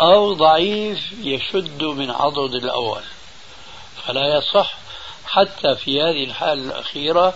أو 0.00 0.32
ضعيف 0.34 1.12
يشد 1.12 1.82
من 1.82 2.10
عضد 2.10 2.54
الأول. 2.54 3.02
فلا 4.06 4.38
يصح 4.38 4.74
حتى 5.26 5.74
في 5.76 6.02
هذه 6.02 6.24
الحالة 6.24 6.62
الأخيرة 6.62 7.34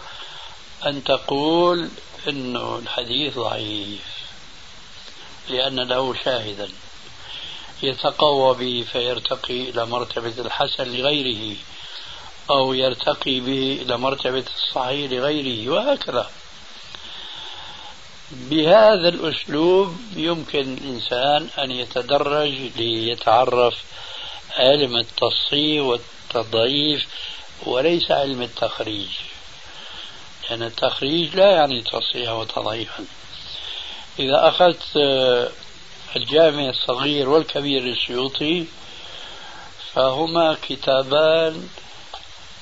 أن 0.86 1.04
تقول 1.04 1.88
أنه 2.28 2.78
الحديث 2.78 3.38
ضعيف 3.38 4.00
لأن 5.48 5.80
له 5.80 6.14
شاهدا 6.24 6.68
يتقوى 7.82 8.54
به 8.54 8.86
فيرتقي 8.92 9.70
إلى 9.70 9.86
مرتبة 9.86 10.34
الحسن 10.38 10.84
لغيره 10.84 11.56
أو 12.50 12.74
يرتقي 12.74 13.40
به 13.40 13.78
إلى 13.82 13.96
مرتبة 13.96 14.44
الصحيح 14.56 15.10
لغيره 15.10 15.70
وهكذا. 15.72 16.30
بهذا 18.30 19.08
الأسلوب 19.08 19.96
يمكن 20.16 20.74
الإنسان 20.74 21.48
أن 21.58 21.70
يتدرج 21.70 22.52
ليتعرف 22.76 23.74
علم 24.56 24.96
التصحيح 24.96 25.82
والتضعيف 25.82 27.06
وليس 27.62 28.10
علم 28.10 28.42
التخريج. 28.42 29.08
لأن 30.50 30.62
التخريج 30.62 31.36
لا 31.36 31.50
يعني 31.50 31.82
تصحيحا 31.82 32.32
وتضعيفا. 32.32 33.04
إذا 34.18 34.48
أخذت 34.48 34.96
آه، 34.96 35.50
الجامع 36.16 36.68
الصغير 36.68 37.28
والكبير 37.28 37.82
للسيوطي 37.82 38.66
فهما 39.92 40.56
كتابان 40.62 41.68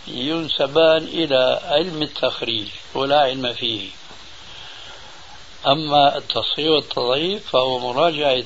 ينسبان 0.07 1.03
إلى 1.03 1.61
علم 1.65 2.03
التخريج 2.03 2.69
ولا 2.95 3.21
علم 3.21 3.53
فيه. 3.53 3.91
أما 5.67 6.17
التصحيح 6.19 6.71
والتضعيف 6.71 7.51
فهو 7.51 7.79
مراجعة 7.79 8.45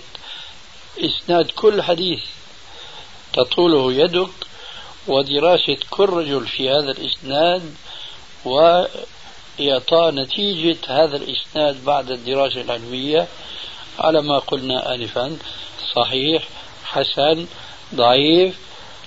إسناد 0.99 1.51
كل 1.51 1.83
حديث 1.83 2.21
تطوله 3.33 3.93
يدك 3.93 4.31
ودراسة 5.07 5.77
كل 5.91 6.09
رجل 6.09 6.47
في 6.47 6.71
هذا 6.71 6.91
الإسناد 6.91 7.75
وإعطاء 9.61 10.11
نتيجة 10.11 10.79
هذا 10.89 11.17
الإسناد 11.17 11.85
بعد 11.85 12.11
الدراسة 12.11 12.61
العلمية. 12.61 13.29
على 13.99 14.23
ما 14.23 14.39
قلنا 14.39 14.95
آنفا 14.95 15.39
صحيح 15.95 16.49
حسن 16.85 17.47
ضعيف 17.95 18.59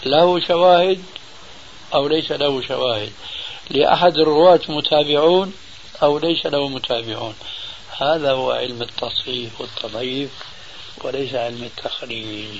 له 0.06 0.40
شواهد 0.40 1.04
أو 1.94 2.08
ليس 2.08 2.32
له 2.32 2.62
شواهد. 2.62 3.12
لأحد 3.70 4.18
الرواة 4.18 4.62
متابعون 4.70 5.54
أو 6.04 6.20
ليس 6.20 6.46
له 6.46 6.68
متابعون. 6.68 7.36
هذا 7.98 8.32
هو 8.32 8.52
علم 8.52 8.82
التصحيح 8.82 9.62
والتضعيف 9.62 10.30
وليس 11.04 11.34
علم 11.34 11.64
التخريج. 11.64 12.60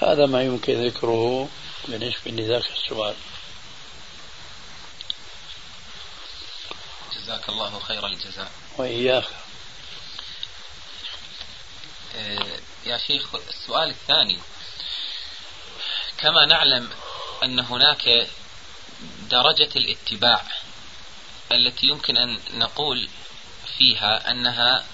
هذا 0.00 0.26
ما 0.26 0.42
يمكن 0.42 0.84
ذكره 0.84 1.48
بالنسبة 1.88 2.30
لذاك 2.30 2.64
السؤال. 2.76 3.14
جزاك 7.16 7.48
الله 7.48 7.78
خير 7.78 8.06
الجزاء. 8.06 8.50
وإياك. 8.78 9.24
آه، 12.16 12.60
يا 12.86 12.98
شيخ 12.98 13.34
السؤال 13.34 13.88
الثاني. 13.90 14.38
كما 16.18 16.46
نعلم 16.46 16.90
أن 17.42 17.60
هناك 17.60 18.28
درجة 19.30 19.70
الاتباع 19.76 20.42
التي 21.52 21.86
يمكن 21.86 22.16
أن 22.16 22.40
نقول 22.54 23.08
فيها 23.78 24.30
أنها 24.30 24.84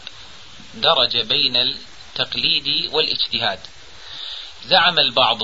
درجة 0.74 1.22
بين 1.22 1.56
التقليد 1.56 2.90
والاجتهاد. 2.92 3.60
زعم 4.64 4.98
البعض 4.98 5.42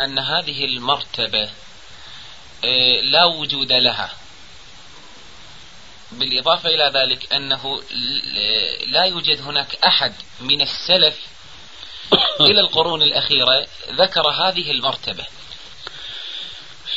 أن 0.00 0.18
هذه 0.18 0.64
المرتبة 0.64 1.50
آه، 2.64 3.00
لا 3.00 3.24
وجود 3.24 3.72
لها. 3.72 4.10
بالإضافة 6.12 6.68
إلى 6.68 6.90
ذلك 6.94 7.32
أنه 7.32 7.82
لا 8.86 9.04
يوجد 9.04 9.40
هناك 9.40 9.74
أحد 9.84 10.12
من 10.40 10.60
السلف 10.60 11.16
إلى 12.50 12.60
القرون 12.60 13.02
الأخيرة 13.02 13.66
ذكر 13.90 14.28
هذه 14.28 14.70
المرتبة. 14.70 15.26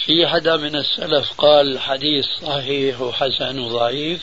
في 0.05 0.27
حدا 0.27 0.57
من 0.57 0.75
السلف 0.75 1.33
قال 1.37 1.79
حديث 1.79 2.25
صحيح 2.41 3.01
وحسن 3.01 3.59
وضعيف. 3.59 4.21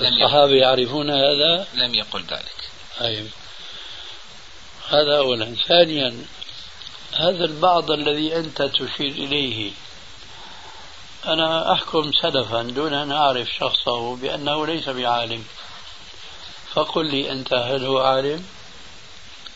الصحابة 0.00 0.54
يعرفون 0.54 1.10
هذا؟ 1.10 1.66
لم 1.74 1.94
يقل 1.94 2.22
ذلك. 2.22 2.70
أيوة. 3.00 3.28
هذا 4.88 5.18
أولا. 5.18 5.54
ثانيا 5.68 6.26
هذا 7.12 7.44
البعض 7.44 7.90
الذي 7.90 8.36
أنت 8.36 8.62
تشير 8.62 9.10
إليه 9.10 9.72
أنا 11.26 11.72
أحكم 11.72 12.12
سلفا 12.12 12.62
دون 12.62 12.94
أن 12.94 13.12
أعرف 13.12 13.48
شخصه 13.58 14.16
بأنه 14.16 14.66
ليس 14.66 14.88
بعالم. 14.88 15.44
فقل 16.72 17.06
لي 17.06 17.32
أنت 17.32 17.52
هل 17.54 17.84
هو 17.84 17.98
عالم؟ 17.98 18.44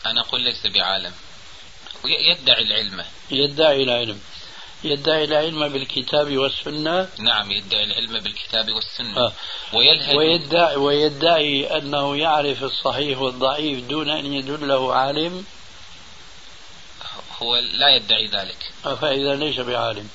أنا 0.05 0.21
أقول 0.21 0.41
ليس 0.41 0.67
بعالم. 0.67 1.13
يدعي 2.05 2.61
العلم. 2.61 3.05
يدعي 3.31 3.83
العلم. 3.83 4.19
يدعي 4.83 5.23
العلم 5.23 5.69
بالكتاب 5.69 6.37
والسنة. 6.37 7.09
نعم 7.19 7.51
يدعي 7.51 7.83
العلم 7.83 8.19
بالكتاب 8.19 8.71
والسنة. 8.71 9.17
آه. 9.17 9.33
ويلهج 9.73 10.15
ويدعي, 10.15 10.75
ويدعي 10.75 11.77
أنه 11.77 12.17
يعرف 12.17 12.63
الصحيح 12.63 13.19
والضعيف 13.19 13.87
دون 13.87 14.09
أن 14.09 14.33
يدله 14.33 14.93
عالم. 14.93 15.45
هو 17.41 17.55
لا 17.55 17.95
يدعي 17.95 18.27
ذلك. 18.27 18.57
آه، 18.85 18.95
فإذا 18.95 19.35
ليس 19.35 19.59
بعالم. 19.59 20.09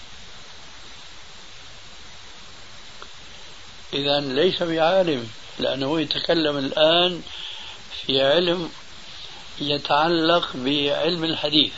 إذا 3.92 4.20
ليس 4.20 4.62
بعالم 4.62 5.30
لأنه 5.58 6.00
يتكلم 6.00 6.58
الآن 6.58 7.22
في 8.06 8.22
علم 8.22 8.70
يتعلق 9.60 10.48
بعلم 10.54 11.24
الحديث. 11.24 11.72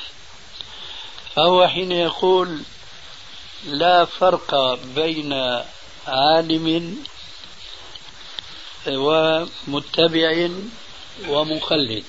فهو 1.35 1.69
حين 1.69 1.93
يقول 1.93 2.63
لا 3.67 4.05
فرق 4.05 4.79
بين 4.95 5.33
عالم 6.07 6.97
ومتبع 8.87 10.49
ومقلد 11.29 12.05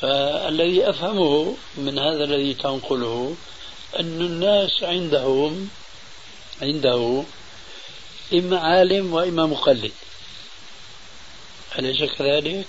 فالذي 0.00 0.90
أفهمه 0.90 1.56
من 1.76 1.98
هذا 1.98 2.24
الذي 2.24 2.54
تنقله 2.54 3.36
أن 4.00 4.20
الناس 4.20 4.82
عندهم 4.82 5.68
عنده 6.62 7.24
إما 8.34 8.58
عالم 8.58 9.12
وإما 9.12 9.46
مقلد. 9.46 9.92
أليس 11.78 12.12
كذلك؟ 12.12 12.66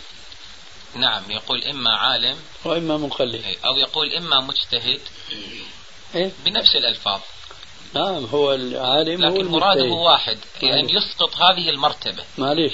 نعم 0.95 1.32
يقول 1.32 1.63
إما 1.63 1.89
عالم 1.89 2.38
وإما 2.65 2.97
مقلد. 2.97 3.43
أو 3.65 3.78
يقول 3.78 4.13
إما 4.13 4.41
مجتهد 4.41 5.02
إيه؟ 6.15 6.32
بنفس 6.45 6.76
الألفاظ. 6.76 7.21
نعم 7.93 8.26
هو 8.26 8.54
العالم 8.54 9.26
لكن 9.26 9.47
هو 9.47 9.52
مراده 9.52 9.84
واحد 9.84 10.38
أن 10.63 10.67
يعني 10.67 10.93
يسقط 10.93 11.36
هذه 11.36 11.69
المرتبة. 11.69 12.23
معلش 12.38 12.73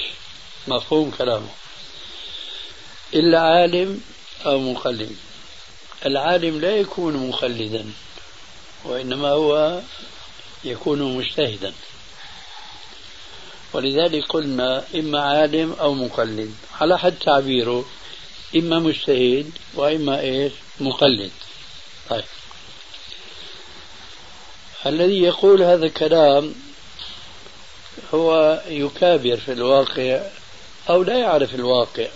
مفهوم 0.68 1.12
كلامه. 1.12 1.50
إلا 3.14 3.40
عالم 3.40 4.02
أو 4.46 4.60
مقلد. 4.60 5.16
العالم 6.06 6.62
لا 6.62 6.78
يكون 6.78 7.30
مقلدا 7.30 7.86
وإنما 8.86 9.30
هو 9.30 9.82
يكون 10.64 11.18
مجتهدا. 11.18 11.74
ولذلك 13.74 14.26
قلنا 14.30 14.84
إما 14.96 15.20
عالم 15.20 15.74
أو 15.74 15.94
مقلد. 15.94 16.56
على 16.82 17.00
حد 17.00 17.16
تعبيره 17.20 17.86
إما 18.56 18.80
مجتهد 18.80 19.52
وإما 19.76 20.20
إيش؟ 20.20 20.54
مقلد. 20.80 21.32
طيب. 22.10 22.24
الذي 24.86 25.22
يقول 25.22 25.62
هذا 25.62 25.86
الكلام 25.86 26.56
هو 28.14 28.62
يكابر 28.68 29.38
في 29.38 29.52
الواقع 29.52 30.22
أو 30.90 31.04
لا 31.04 31.18
يعرف 31.18 31.56
الواقع 31.56 32.08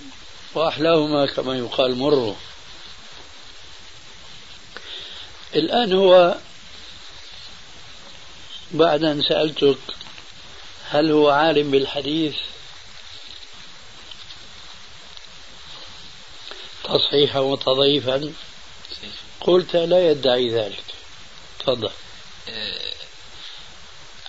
وأحلاهما 0.56 1.26
كما 1.26 1.58
يقال 1.58 1.98
مر 1.98 2.36
الآن 5.56 5.94
هو 5.94 6.36
بعد 8.72 9.04
أن 9.04 9.22
سألتك 9.22 9.78
هل 10.94 11.12
هو 11.12 11.30
عالم 11.30 11.72
بالحديث؟ 11.72 12.36
تصحيحا 16.84 17.40
وتضعيفا؟ 17.40 18.34
قلت 19.42 19.76
لا 19.76 20.12
يدعي 20.12 20.50
ذلك. 20.50 20.84
تفضل. 21.60 21.92
أه، 22.50 22.94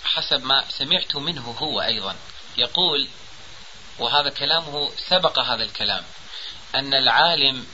حسب 0.04 0.44
ما 0.44 0.64
سمعت 0.68 1.16
منه 1.16 1.42
هو 1.42 1.80
أيضا 1.80 2.16
يقول 2.56 3.08
وهذا 3.98 4.30
كلامه 4.30 4.90
سبق 5.08 5.38
هذا 5.38 5.64
الكلام 5.64 6.04
أن 6.74 6.94
العالم 6.94 7.66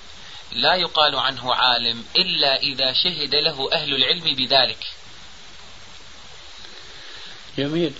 لا 0.52 0.74
يقال 0.74 1.16
عنه 1.16 1.54
عالم 1.54 2.04
إلا 2.16 2.56
إذا 2.56 2.92
شهد 2.92 3.34
له 3.34 3.72
أهل 3.72 3.94
العلم 3.94 4.34
بذلك. 4.34 4.86
جميل. 7.58 7.94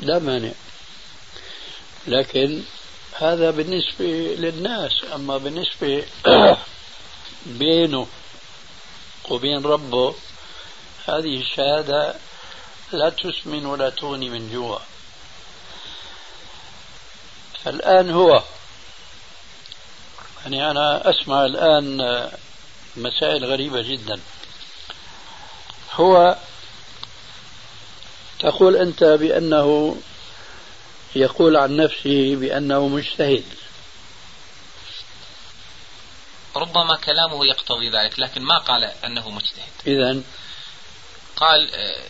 لا 0.00 0.18
مانع. 0.18 0.52
لكن 2.06 2.62
هذا 3.12 3.50
بالنسبة 3.50 4.04
للناس 4.38 4.92
أما 5.14 5.38
بالنسبة 5.38 6.04
بينه 7.46 8.06
وبين 9.30 9.64
ربه 9.64 10.14
هذه 11.08 11.40
الشهادة 11.40 12.14
لا 12.92 13.10
تسمن 13.10 13.66
ولا 13.66 13.90
تغني 13.90 14.30
من 14.30 14.52
جوع. 14.52 14.80
فالآن 17.64 18.10
هو 18.10 18.42
يعني 20.42 20.70
أنا 20.70 21.10
أسمع 21.10 21.44
الآن 21.44 22.30
مسائل 22.96 23.44
غريبة 23.44 23.82
جدا. 23.82 24.20
هو 25.92 26.36
تقول 28.42 28.76
أنت 28.76 29.04
بأنه 29.04 29.96
يقول 31.16 31.56
عن 31.56 31.76
نفسه 31.76 32.36
بأنه 32.36 32.88
مجتهد. 32.88 33.44
ربما 36.56 36.96
كلامه 36.96 37.46
يقتضي 37.46 37.90
ذلك 37.90 38.18
لكن 38.18 38.42
ما 38.42 38.58
قال 38.58 38.84
أنه 38.84 39.30
مجتهد. 39.30 39.72
إذا 39.86 40.22
قال 41.36 41.74
آه، 41.74 42.08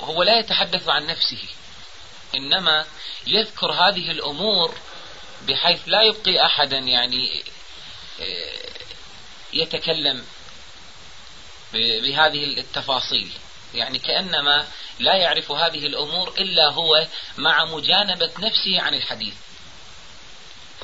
هو 0.00 0.22
لا 0.22 0.38
يتحدث 0.38 0.88
عن 0.88 1.06
نفسه 1.06 1.42
إنما 2.34 2.84
يذكر 3.26 3.72
هذه 3.72 4.10
الأمور 4.10 4.74
بحيث 5.48 5.80
لا 5.86 6.02
يبقي 6.02 6.46
أحدا 6.46 6.78
يعني 6.78 7.44
آه، 8.20 8.70
يتكلم 9.52 10.24
بهذه 11.72 12.44
التفاصيل. 12.44 13.32
يعني 13.74 13.98
كأنما 13.98 14.66
لا 14.98 15.16
يعرف 15.16 15.52
هذه 15.52 15.86
الأمور 15.86 16.32
إلا 16.38 16.72
هو 16.72 17.06
مع 17.38 17.64
مجانبة 17.64 18.30
نفسه 18.38 18.80
عن 18.80 18.94
الحديث. 18.94 19.34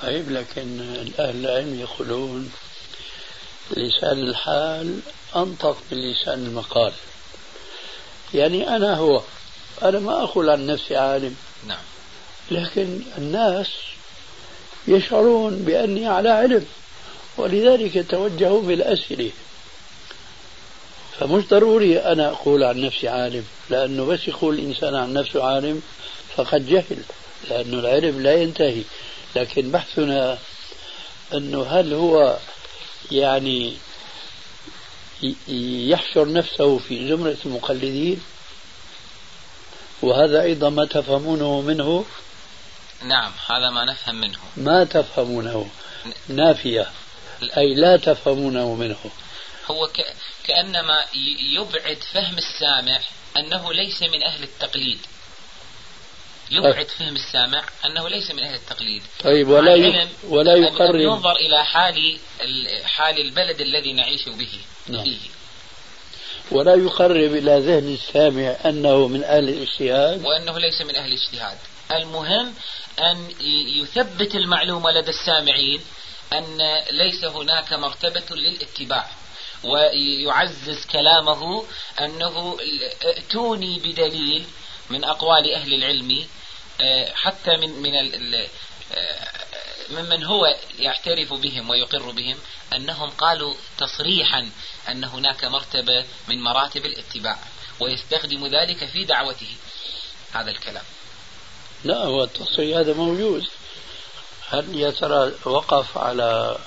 طيب 0.03 0.31
لكن 0.31 0.81
الأهل 0.81 1.46
العلم 1.46 1.81
يقولون 1.81 2.53
لسان 3.70 4.18
الحال 4.18 5.01
أنطق 5.37 5.79
من 5.90 5.99
لسان 5.99 6.46
المقال. 6.46 6.92
يعني 8.35 8.77
أنا 8.77 8.94
هو 8.94 9.22
أنا 9.83 9.99
ما 9.99 10.22
أقول 10.22 10.51
عن 10.51 10.66
نفسي 10.66 10.96
عالم. 10.96 11.37
نعم. 11.66 11.83
لكن 12.51 13.03
الناس 13.18 13.68
يشعرون 14.88 15.57
بأني 15.57 16.07
على 16.07 16.29
علم 16.29 16.66
ولذلك 17.37 17.96
يتوجهون 17.96 18.66
بالأسئلة. 18.66 19.31
فمش 21.20 21.44
ضروري 21.48 21.98
أنا 21.98 22.29
أقول 22.29 22.64
عن 22.64 22.81
نفسي 22.81 23.09
عالم 23.09 23.44
لأنه 23.70 24.05
بس 24.05 24.29
يقول 24.29 24.55
الإنسان 24.55 24.94
عن 24.94 25.12
نفسه 25.12 25.44
عالم 25.44 25.83
فقد 26.37 26.66
جهل 26.66 27.02
لأنه 27.50 27.79
العلم 27.79 28.22
لا 28.22 28.35
ينتهي. 28.35 28.83
لكن 29.37 29.70
بحثنا 29.70 30.38
أنه 31.35 31.62
هل 31.62 31.94
هو 31.94 32.38
يعني 33.12 33.76
يحشر 35.88 36.33
نفسه 36.33 36.79
في 36.79 37.09
زمرة 37.09 37.37
المقلدين؟ 37.46 38.20
وهذا 40.02 40.42
أيضا 40.42 40.70
ما 40.70 40.85
تفهمونه 40.85 41.61
منه؟ 41.61 42.05
نعم 43.02 43.33
هذا 43.50 43.70
ما 43.70 43.85
نفهم 43.85 44.14
منه. 44.14 44.38
ما 44.57 44.85
تفهمونه؟ 44.85 45.68
نافية 46.29 46.90
أي 47.57 47.74
لا 47.74 47.96
تفهمونه 47.96 48.74
منه. 48.74 48.96
هو. 49.70 49.90
كأنما 50.44 51.05
يبعد 51.52 51.98
فهم 52.12 52.38
السامع 52.38 53.00
أنه 53.37 53.72
ليس 53.72 54.02
من 54.02 54.22
أهل 54.22 54.42
التقليد. 54.42 54.98
يبعد 56.50 56.88
فهم 56.88 57.16
السامع 57.16 57.64
أنه 57.87 58.09
ليس 58.09 58.31
من 58.31 58.42
أهل 58.42 58.55
التقليد. 58.55 59.02
طيب 59.24 59.48
ولا 59.48 59.74
ي... 59.74 60.09
ولا 60.29 60.55
يقرب 60.55 60.94
ينظر 60.94 61.37
إلى 61.37 61.64
حال 61.64 62.18
حال 62.85 63.20
البلد 63.20 63.61
الذي 63.61 63.92
نعيش 63.92 64.29
به. 64.29 64.61
نعم. 64.88 65.05
فيه. 65.05 65.18
ولا 66.50 66.74
يقرب 66.74 67.35
إلى 67.35 67.61
ذهن 67.61 67.94
السامع 67.94 68.57
أنه 68.64 69.09
من 69.09 69.24
أهل 69.24 69.48
الاجتهاد. 69.48 70.24
وأنه 70.24 70.59
ليس 70.59 70.81
من 70.81 70.96
أهل 70.96 71.12
الاجتهاد. 71.12 71.59
المهم 71.92 72.55
أن 72.98 73.31
يثبت 73.76 74.35
المعلومة 74.35 74.90
لدى 74.90 75.11
السامعين 75.11 75.81
أن 76.33 76.59
ليس 76.90 77.24
هناك 77.24 77.72
مرتبة 77.72 78.37
للاتباع. 78.37 79.11
ويعزز 79.64 80.87
كلامه 80.87 81.64
أنه 82.01 82.59
ائتوني 83.05 83.79
بدليل 83.79 84.45
من 84.90 85.05
أقوال 85.05 85.55
أهل 85.55 85.75
العلم 85.75 86.27
آه، 86.81 87.12
حتى 87.14 87.57
من 87.57 87.83
من 87.83 87.95
آه، 88.95 89.37
ممن 89.90 90.25
هو 90.25 90.57
يعترف 90.79 91.33
بهم 91.33 91.71
ويقر 91.71 92.11
بهم 92.11 92.37
أنهم 92.73 93.11
قالوا 93.11 93.55
تصريحا 93.79 94.51
أن 94.88 95.05
هناك 95.05 95.45
مرتبة 95.45 96.05
من 96.29 96.42
مراتب 96.42 96.87
الاتباع 96.87 97.38
ويستخدم 97.81 98.47
ذلك 98.47 98.85
في 98.85 99.05
دعوته. 99.05 99.57
هذا 100.33 100.51
الكلام. 100.51 100.85
لا 101.85 102.05
هو 102.05 102.25
التصريح 102.25 102.79
هذا 102.79 102.92
موجود. 102.95 103.47
هل 104.49 104.79
يا 104.79 104.90
ترى 104.90 105.33
وقف 105.45 105.99
على 105.99 106.59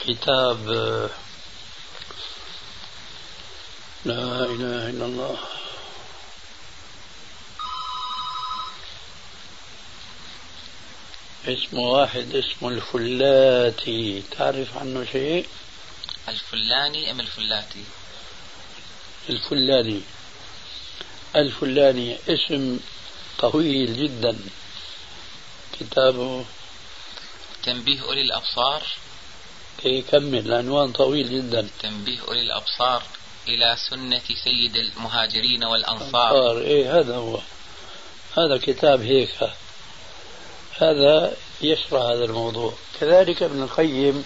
كتاب 0.00 0.70
لا 4.04 4.44
إله 4.44 4.90
إلا 4.90 5.04
الله. 5.04 5.38
اسمه 11.46 11.80
واحد 11.80 12.34
اسمه 12.34 12.68
الفلاتي 12.68 14.22
تعرف 14.30 14.76
عنه 14.76 15.04
شيء؟ 15.12 15.46
الفلاني 16.28 17.10
أم 17.10 17.20
الفلاتي 17.20 17.84
الفلاني. 19.28 20.00
الفلاني 21.36 22.18
اسم 22.28 22.80
طويل 23.38 23.96
جدا. 23.96 24.38
كتابه؟ 25.80 26.44
تنبيه 27.62 28.02
أولي 28.02 28.22
الأبصار 28.22 28.82
إيه 29.84 30.02
كمل 30.02 30.46
العنوان 30.46 30.92
طويل 30.92 31.30
جدا. 31.30 31.68
تنبيه 31.80 32.20
أولي 32.20 32.42
الأبصار 32.42 33.02
إلى 33.48 33.76
سنة 33.90 34.22
سيد 34.44 34.76
المهاجرين 34.76 35.64
والأنصار. 35.64 36.58
إيه 36.58 36.98
هذا 36.98 37.16
هو. 37.16 37.38
هذا 38.36 38.58
كتاب 38.62 39.02
هيك. 39.02 39.50
هذا 40.78 41.36
يشرح 41.62 42.02
هذا 42.02 42.24
الموضوع. 42.24 42.72
كذلك 43.00 43.42
ابن 43.42 43.62
القيم 43.62 44.24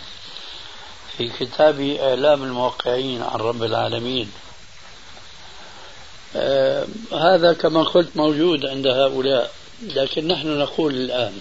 في 1.18 1.28
كتاب 1.28 1.80
إعلام 1.80 2.42
الموقعين 2.42 3.22
عن 3.22 3.38
رب 3.38 3.62
العالمين. 3.62 4.32
آه 6.36 6.86
هذا 7.12 7.52
كما 7.52 7.82
قلت 7.82 8.16
موجود 8.16 8.66
عند 8.66 8.86
هؤلاء 8.86 9.52
لكن 9.82 10.28
نحن 10.28 10.58
نقول 10.58 10.94
الآن. 10.94 11.40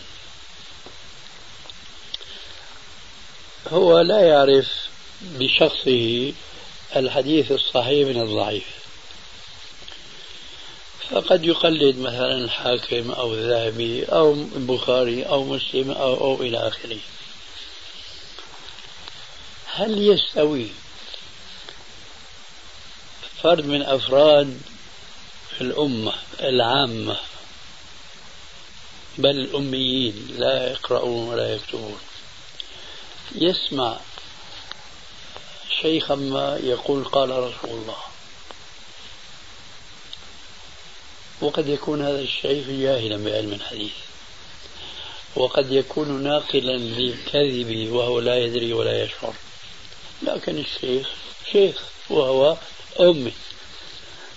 هو 3.72 4.00
لا 4.00 4.20
يعرف 4.20 4.68
بشخصه 5.22 6.34
الحديث 6.95 7.51
الصحيح 7.51 8.08
من 8.08 8.21
الضعيف. 8.21 8.65
فقد 11.10 11.45
يقلد 11.45 11.97
مثلا 11.97 12.38
الحاكم 12.38 13.12
أو 13.12 13.34
الذهبي 13.34 14.06
أو 14.06 14.34
البخاري 14.34 15.23
أو 15.23 15.43
مسلم 15.43 15.91
أو, 15.91 16.13
أو 16.13 16.41
إلى 16.41 16.67
آخره. 16.67 16.99
هل 19.65 20.01
يستوي 20.01 20.67
فرد 23.43 23.65
من 23.65 23.82
أفراد 23.82 24.62
الأمة 25.62 26.13
العامة؟ 26.39 27.17
بل 29.17 29.29
الأميين 29.29 30.27
لا 30.38 30.71
يقرؤون 30.71 31.29
ولا 31.29 31.53
يكتبون. 31.53 31.99
يسمع 33.36 33.99
شيخا 35.84 36.15
ما 36.15 36.60
يقول 36.63 37.04
قال 37.04 37.30
رسول 37.30 37.69
الله. 37.69 37.98
وقد 41.41 41.67
يكون 41.67 42.02
هذا 42.02 42.22
الشيخ 42.22 42.67
جاهلا 42.67 43.17
بعلم 43.17 43.54
الحديث. 43.54 43.91
وقد 45.36 45.72
يكون 45.72 46.24
ناقلا 46.24 46.78
للكذب 46.78 47.91
وهو 47.91 48.19
لا 48.19 48.38
يدري 48.38 48.74
ولا 48.74 49.04
يشعر. 49.04 49.34
لكن 50.22 50.58
الشيخ 50.58 51.10
شيخ 51.52 51.82
وهو 52.10 52.58
أمي. 53.00 53.34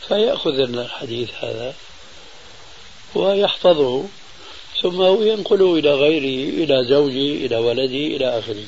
فيأخذ 0.09 0.59
الحديث 0.59 1.31
هذا 1.35 1.75
ويحفظه. 3.15 4.05
ثم 4.83 5.03
ينقله 5.03 5.75
إلى 5.79 5.95
غيره 5.95 6.65
إلى 6.65 6.85
زوجه 6.89 7.47
إلى 7.47 7.57
ولده 7.57 8.17
إلى 8.17 8.39
آخره. 8.39 8.67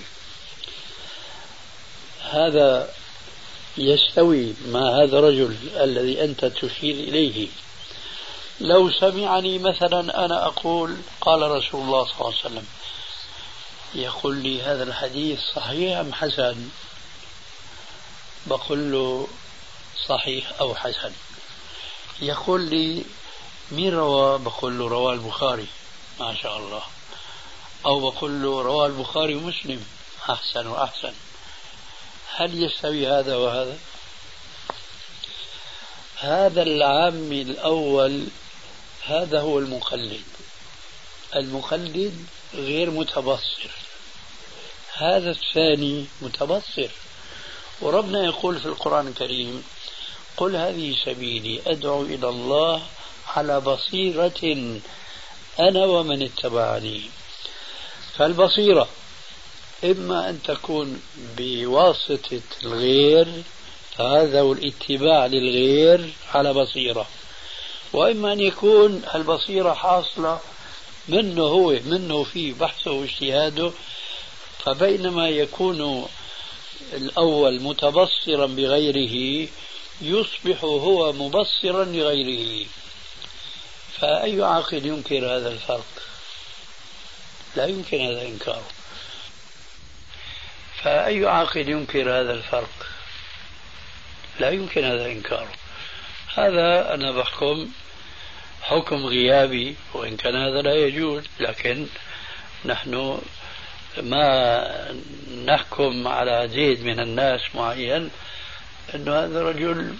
هذا 2.30 2.90
يستوي 3.78 4.54
مع 4.66 5.02
هذا 5.02 5.18
الرجل 5.18 5.56
الذي 5.76 6.24
أنت 6.24 6.44
تشير 6.44 6.94
إليه. 6.94 7.48
لو 8.60 8.90
سمعني 8.90 9.58
مثلا 9.58 10.24
أنا 10.24 10.46
أقول 10.46 10.96
قال 11.20 11.42
رسول 11.42 11.80
الله 11.80 12.04
صلى 12.04 12.14
الله 12.14 12.26
عليه 12.26 12.38
وسلم 12.38 12.66
يقول 13.94 14.36
لي 14.36 14.62
هذا 14.62 14.82
الحديث 14.82 15.40
صحيح 15.54 15.98
أم 15.98 16.12
حسن؟ 16.12 16.68
بقول 18.46 18.92
له 18.92 19.28
صحيح 20.06 20.52
أو 20.60 20.74
حسن. 20.74 21.12
يقول 22.20 22.60
لي 22.60 23.04
مين 23.72 23.94
روى؟ 23.94 24.38
بقول 24.38 24.78
له 24.78 24.88
رواه 24.88 25.12
البخاري. 25.12 25.66
ما 26.20 26.34
شاء 26.42 26.56
الله. 26.56 26.82
أو 27.86 28.10
بقول 28.10 28.42
له 28.42 28.62
رواه 28.62 28.86
البخاري 28.86 29.34
ومسلم. 29.34 29.86
أحسن 30.30 30.66
وأحسن. 30.66 31.12
هل 32.36 32.62
يستوي 32.62 33.06
هذا 33.06 33.36
وهذا؟ 33.36 33.78
هذا 36.16 36.62
العام 36.62 37.32
الأول 37.32 38.26
هذا 39.06 39.40
هو 39.40 39.58
المقلد. 39.58 40.22
المقلد 41.36 42.26
غير 42.54 42.90
متبصر. 42.90 43.70
هذا 44.94 45.30
الثاني 45.30 46.06
متبصر. 46.22 46.88
وربنا 47.80 48.24
يقول 48.24 48.60
في 48.60 48.66
القرآن 48.66 49.08
الكريم 49.08 49.64
قل 50.36 50.56
هذه 50.56 50.96
سبيلي 51.04 51.62
أدعو 51.66 52.02
إلى 52.02 52.28
الله 52.28 52.82
على 53.36 53.60
بصيرة 53.60 54.80
أنا 55.58 55.84
ومن 55.84 56.22
اتبعني. 56.22 57.02
فالبصيرة 58.16 58.88
إما 59.84 60.30
أن 60.30 60.42
تكون 60.42 61.02
بواسطة 61.36 62.40
الغير 62.62 63.28
فهذا 63.96 64.40
هو 64.40 64.52
الاتباع 64.52 65.26
للغير 65.26 66.10
على 66.34 66.52
بصيرة. 66.52 67.06
وإما 67.92 68.32
أن 68.32 68.40
يكون 68.40 69.02
البصيرة 69.14 69.72
حاصلة 69.72 70.40
منه 71.08 71.42
هو 71.42 71.78
منه 71.84 72.24
في 72.24 72.52
بحثه 72.52 72.90
واجتهاده. 72.90 73.72
فبينما 74.64 75.28
يكون 75.28 76.08
الأول 76.92 77.62
متبصرا 77.62 78.46
بغيره 78.46 79.48
يصبح 80.00 80.64
هو 80.64 81.12
مبصرا 81.12 81.84
لغيره. 81.84 82.66
فأي 83.98 84.42
عاقل 84.42 84.86
ينكر 84.86 85.36
هذا 85.36 85.48
الفرق؟ 85.48 85.86
لا 87.56 87.66
يمكن 87.66 88.00
هذا 88.00 88.22
إنكاره. 88.22 88.77
فأي 90.82 91.26
عاقل 91.26 91.68
ينكر 91.68 92.20
هذا 92.20 92.32
الفرق؟ 92.32 92.86
لا 94.40 94.50
يمكن 94.50 94.84
هذا 94.84 95.06
إنكاره. 95.06 95.52
هذا 96.34 96.94
أنا 96.94 97.12
بحكم 97.12 97.68
حكم 98.62 99.06
غيابي 99.06 99.76
وإن 99.94 100.16
كان 100.16 100.36
هذا 100.36 100.62
لا 100.62 100.74
يجوز 100.74 101.24
لكن 101.40 101.86
نحن 102.64 103.20
ما 104.02 104.92
نحكم 105.44 106.08
على 106.08 106.48
زيد 106.48 106.84
من 106.84 107.00
الناس 107.00 107.40
معين 107.54 108.10
أن 108.94 109.08
هذا 109.08 109.42
رجل 109.42 109.94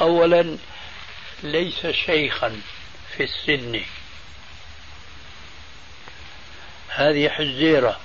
أولا 0.00 0.56
ليس 1.42 1.86
شيخا 1.86 2.60
في 3.16 3.22
السن. 3.22 3.80
هذه 6.88 7.28
حزيرة 7.28 8.00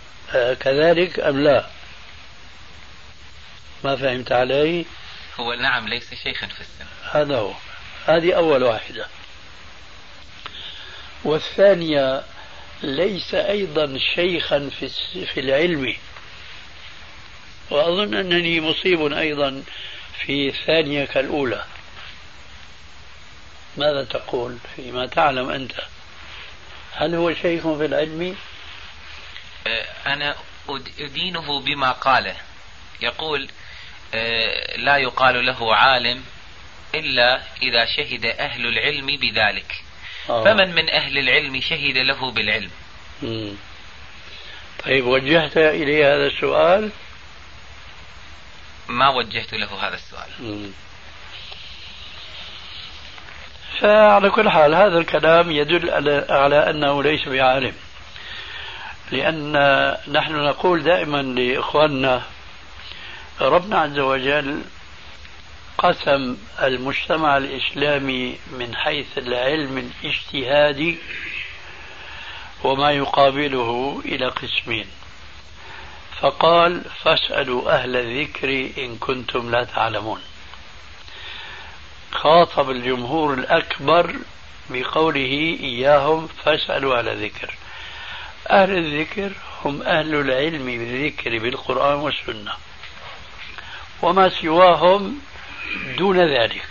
كذلك 0.60 1.20
أم 1.20 1.44
لا؟ 1.44 1.81
ما 3.84 3.96
فهمت 3.96 4.32
علي؟ 4.32 4.86
هو 5.40 5.54
نعم 5.54 5.88
ليس 5.88 6.14
شيخا 6.14 6.48
في 6.48 6.62
السن. 6.62 6.86
هذا 7.12 7.38
هو. 7.38 7.54
هذه 8.06 8.34
أول 8.34 8.64
واحدة. 8.64 9.08
والثانية 11.24 12.24
ليس 12.84 13.34
أيضا 13.34 14.00
شيخا 14.16 14.70
في 14.80 14.90
في 15.26 15.40
العلم. 15.40 15.96
وأظن 17.70 18.14
أنني 18.14 18.62
مصيب 18.62 19.14
أيضا 19.14 19.64
في 20.26 20.48
الثانية 20.48 21.06
كالأولى. 21.06 21.66
ماذا 23.78 24.04
تقول 24.04 24.58
فيما 24.76 25.06
تعلم 25.06 25.50
أنت؟ 25.50 25.74
هل 26.92 27.16
هو 27.16 27.34
شيخ 27.34 27.62
في 27.62 27.86
العلم؟ 27.86 28.36
أه، 29.68 29.86
أنا 30.06 30.36
أدينه 31.00 31.60
بما 31.60 31.92
قاله. 31.92 32.36
يقول 33.02 33.50
لا 34.78 34.98
يقال 34.98 35.46
له 35.46 35.76
عالم 35.76 36.24
إلا 36.96 37.42
إذا 37.62 37.86
شهد 37.86 38.26
أهل 38.26 38.68
العلم 38.68 39.06
بذلك 39.06 39.84
آه. 40.30 40.44
فمن 40.44 40.76
من 40.76 40.90
أهل 40.90 41.18
العلم 41.18 41.62
شهد 41.62 41.98
له 41.98 42.32
بالعلم 42.32 42.72
مم. 43.24 43.54
طيب 44.86 45.06
وجهت 45.06 45.58
إليه 45.58 46.16
هذا 46.16 46.28
السؤال 46.28 46.90
ما 48.88 49.10
وجهت 49.10 49.54
له 49.54 49.88
هذا 49.88 49.96
السؤال 49.96 50.30
مم. 50.40 50.72
فعلى 53.80 54.30
كل 54.30 54.50
حال 54.50 54.76
هذا 54.76 54.98
الكلام 54.98 55.52
يدل 55.52 55.90
على 56.30 56.70
أنه 56.70 57.04
ليس 57.04 57.28
بعالم 57.28 57.74
لأن 59.12 59.54
نحن 60.08 60.36
نقول 60.36 60.84
دائما 60.84 61.22
لإخواننا 61.22 62.24
ربنا 63.42 63.80
عز 63.80 64.00
وجل 64.00 64.62
قسم 65.78 66.38
المجتمع 66.62 67.38
الإسلامي 67.38 68.38
من 68.52 68.76
حيث 68.76 69.18
العلم 69.18 69.78
الاجتهادي 69.78 70.98
وما 72.64 72.92
يقابله 72.92 74.02
إلى 74.06 74.28
قسمين. 74.28 74.86
فقال 76.22 76.82
فاسألوا 77.04 77.72
أهل 77.72 77.96
الذكر 77.96 78.70
إن 78.78 78.98
كنتم 78.98 79.52
لا 79.52 79.64
تعلمون 79.64 80.22
خاطب 82.12 82.70
الجمهور 82.70 83.34
الأكبر 83.34 84.16
بقوله 84.70 85.58
إياهم 85.60 86.28
فاسألوا 86.28 87.00
أهل 87.00 87.10
الذكر. 87.10 87.54
أهل 88.50 88.78
الذكر 88.78 89.32
هم 89.66 89.82
أهل 89.82 90.16
العلم 90.16 90.66
بالذكر 90.66 91.40
بالقرآن 91.40 91.96
والسنة. 91.96 92.52
وما 94.02 94.30
سواهم 94.30 95.20
دون 95.98 96.20
ذلك. 96.20 96.66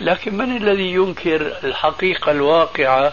لكن 0.00 0.34
من 0.36 0.56
الذي 0.56 0.92
ينكر 0.92 1.58
الحقيقة 1.64 2.32
الواقعة 2.32 3.12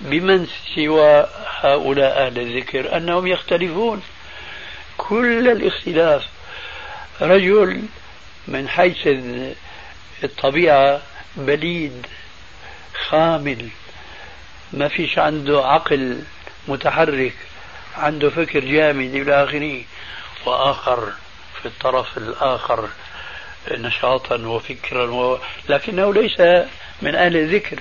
بمن 0.00 0.46
سوى 0.74 1.26
هؤلاء 1.60 2.26
أهل 2.26 2.38
الذكر؟ 2.38 2.96
أنهم 2.96 3.26
يختلفون. 3.26 4.02
كل 4.98 5.48
الاختلاف 5.48 6.28
رجل 7.20 7.82
من 8.48 8.68
حيث 8.68 9.08
الطبيعة 10.24 11.02
بليد 11.36 12.06
خامل 13.08 13.68
ما 14.72 14.88
فيش 14.88 15.18
عنده 15.18 15.66
عقل 15.66 16.22
متحرك 16.68 17.34
عنده 17.96 18.30
فكر 18.30 18.60
جامد 18.60 19.14
إلى 19.14 19.44
آخره 19.44 19.82
وآخر 20.46 21.12
في 21.62 21.68
الطرف 21.68 22.18
الآخر 22.18 22.88
نشاطا 23.70 24.36
وفكرا 24.36 25.10
و... 25.10 25.38
لكنه 25.68 26.14
ليس 26.14 26.40
من 27.02 27.14
أهل 27.14 27.36
الذكر. 27.36 27.80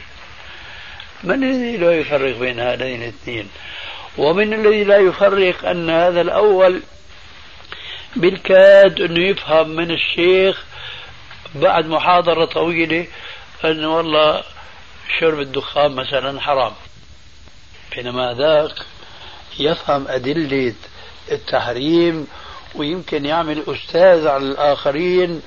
من 1.23 1.43
الذي 1.43 1.77
لا 1.77 1.91
يفرق 1.91 2.37
بين 2.37 2.59
هذين 2.59 3.03
الاثنين؟ 3.03 3.49
ومن 4.17 4.53
الذي 4.53 4.83
لا 4.83 4.97
يفرق 4.97 5.65
أن 5.65 5.89
هذا 5.89 6.21
الأول 6.21 6.81
بالكاد 8.15 9.01
أنه 9.01 9.27
يفهم 9.27 9.69
من 9.69 9.91
الشيخ 9.91 10.63
بعد 11.55 11.85
محاضرة 11.85 12.45
طويلة 12.45 13.07
أنه 13.65 13.97
والله 13.97 14.43
شرب 15.19 15.39
الدخان 15.39 15.91
مثلا 15.91 16.41
حرام. 16.41 16.73
بينما 17.95 18.33
ذاك 18.33 18.75
يفهم 19.59 20.07
أدلة 20.07 20.73
التحريم 21.31 22.27
ويمكن 22.75 23.25
يعمل 23.25 23.63
أستاذ 23.67 24.27
على 24.27 24.43
الآخرين 24.43 25.41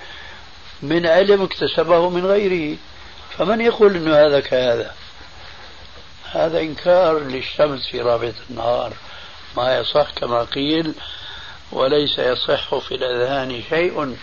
من 0.83 1.07
علم 1.07 1.43
اكتسبه 1.43 2.11
من 2.11 2.27
غيره. 2.27 2.77
فمن 3.39 3.61
يقول 3.61 3.97
أنه 3.97 4.15
هذا 4.15 4.41
كهذا؟ 4.41 4.95
هذا 6.33 6.61
إنكار 6.61 7.19
للشمس 7.19 7.87
في 7.87 8.01
رابعة 8.01 8.35
النهار. 8.51 8.93
ما 9.57 9.79
يصح 9.79 10.11
كما 10.11 10.45
قيل 10.45 10.95
وليس 11.73 12.19
يصح 12.19 12.75
في 12.75 12.95
الأذهان 12.95 13.63
شيء 13.69 14.17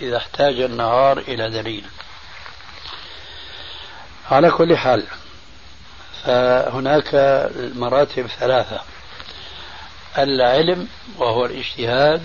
إذا 0.00 0.16
احتاج 0.16 0.60
النهار 0.60 1.18
إلى 1.18 1.50
دليل. 1.50 1.84
على 4.30 4.50
كل 4.50 4.76
حال 4.76 5.06
فهناك 6.24 7.14
مراتب 7.74 8.26
ثلاثة. 8.26 8.80
العلم 10.18 10.88
وهو 11.18 11.46
الاجتهاد 11.46 12.22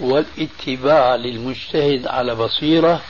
والاتباع 0.00 1.14
للمجتهد 1.14 2.06
على 2.06 2.34
بصيرة 2.34 3.02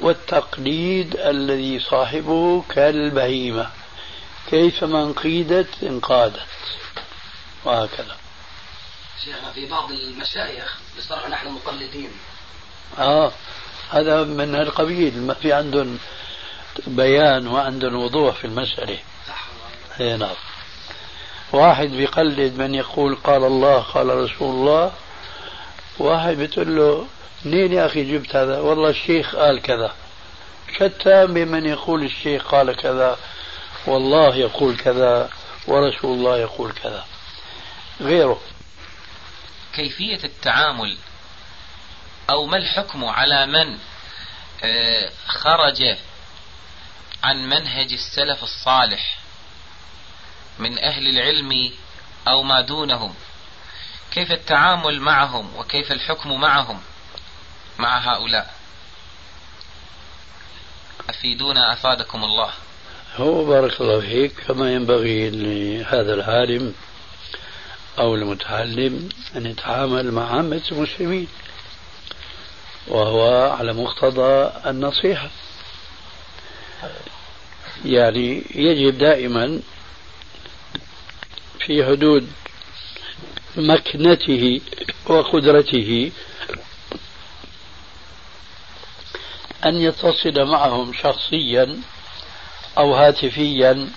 والتقليد 0.00 1.16
الذي 1.16 1.80
صاحبه 1.80 2.62
كالبهيمة. 2.68 3.70
كيفما 4.50 5.02
انقيدت 5.02 5.82
انقادت. 5.82 6.46
وهكذا. 7.64 8.16
شيخنا 9.24 9.52
في 9.52 9.66
بعض 9.66 9.90
المشايخ 9.90 10.78
يصطلح 10.98 11.28
نحن 11.28 11.48
مقلدين. 11.48 12.10
آه 12.98 13.32
هذا 13.90 14.24
من 14.24 14.54
القبيل. 14.54 15.18
ما 15.18 15.34
في 15.34 15.52
عندهم 15.52 15.98
بيان 16.86 17.46
وعندهم 17.46 17.96
وضوح 17.96 18.36
في 18.36 18.44
المسألة 18.44 18.98
صح. 19.28 19.46
اي 20.00 20.16
نعم. 20.16 20.36
واحد 21.52 21.88
بيقلد 21.88 22.58
من 22.58 22.74
يقول 22.74 23.16
قال 23.16 23.44
الله 23.44 23.78
قال 23.78 24.06
رسول 24.08 24.54
الله. 24.54 24.92
واحد 25.98 26.36
بتقول 26.36 26.76
له 26.76 27.06
منين 27.44 27.72
يا 27.72 27.86
أخي 27.86 28.12
جبت 28.12 28.36
هذا؟ 28.36 28.60
والله 28.60 28.90
الشيخ 28.90 29.36
قال 29.36 29.62
كذا. 29.62 29.94
شتان 30.78 31.34
بمن 31.34 31.66
يقول 31.66 32.02
الشيخ 32.04 32.42
قال 32.42 32.76
كذا 32.76 33.18
والله 33.86 34.36
يقول 34.36 34.76
كذا 34.76 35.30
ورسول 35.66 36.18
الله 36.18 36.38
يقول 36.38 36.72
كذا. 36.72 37.04
غيره. 38.00 38.40
كيفية 39.74 40.24
التعامل؟ 40.24 40.96
أو 42.30 42.46
ما 42.46 42.56
الحكم 42.56 43.04
على 43.04 43.46
من 43.46 43.78
آه، 44.64 45.10
خرج 45.26 45.96
عن 47.24 47.48
منهج 47.48 47.92
السلف 47.92 48.42
الصالح؟ 48.42 49.21
من 50.58 50.78
أهل 50.78 51.08
العلم 51.08 51.70
أو 52.28 52.42
ما 52.42 52.60
دونهم. 52.60 53.14
كيف 54.12 54.32
التعامل 54.32 55.00
معهم 55.00 55.56
وكيف 55.56 55.92
الحكم 55.92 56.40
معهم 56.40 56.80
مع 57.78 57.98
هؤلاء؟ 57.98 58.54
أفيدونا 61.08 61.72
أفادكم 61.72 62.24
الله. 62.24 62.50
هو 63.16 63.44
بارك 63.44 63.80
الله 63.80 64.00
فيك 64.00 64.32
كما 64.48 64.72
ينبغي 64.72 65.30
لهذا 65.30 66.14
العالم 66.14 66.74
أو 67.98 68.14
المتعلم 68.14 69.08
أن 69.36 69.46
يتعامل 69.46 70.12
مع 70.12 70.36
عامة 70.36 70.62
المسلمين 70.72 71.28
وهو 72.88 73.50
على 73.50 73.72
مقتضى 73.72 74.52
النصيحة. 74.66 75.30
يعني 77.84 78.44
يجب 78.54 78.98
دائما 78.98 79.60
في 81.66 81.84
حدود 81.86 82.32
مكنته 83.56 84.60
وقدرته 85.06 86.12
أن 89.64 89.76
يتصل 89.76 90.44
معهم 90.44 90.92
شخصيا 90.92 91.80
أو 92.78 92.94
هاتفيا 92.94 93.88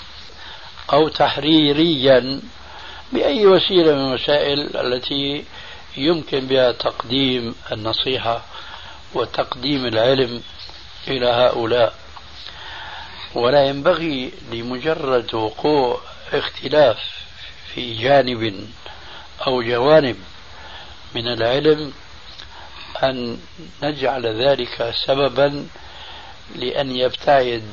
أو 0.93 1.07
تحريريا 1.07 2.41
بأي 3.13 3.45
وسيلة 3.47 3.95
من 3.95 4.07
الوسائل 4.07 4.77
التي 4.77 5.45
يمكن 5.97 6.39
بها 6.47 6.71
تقديم 6.71 7.55
النصيحة 7.71 8.45
وتقديم 9.13 9.85
العلم 9.85 10.41
إلى 11.07 11.27
هؤلاء. 11.27 11.95
ولا 13.35 13.65
ينبغي 13.65 14.31
لمجرد 14.51 15.35
وقوع 15.35 16.01
اختلاف 16.33 17.24
في 17.75 17.93
جانب 17.93 18.69
أو 19.47 19.61
جوانب 19.61 20.15
من 21.15 21.27
العلم 21.27 21.93
أن 23.03 23.37
نجعل 23.83 24.25
ذلك 24.47 24.93
سببا 25.05 25.67
لأن 26.55 26.91
يبتعد 26.95 27.63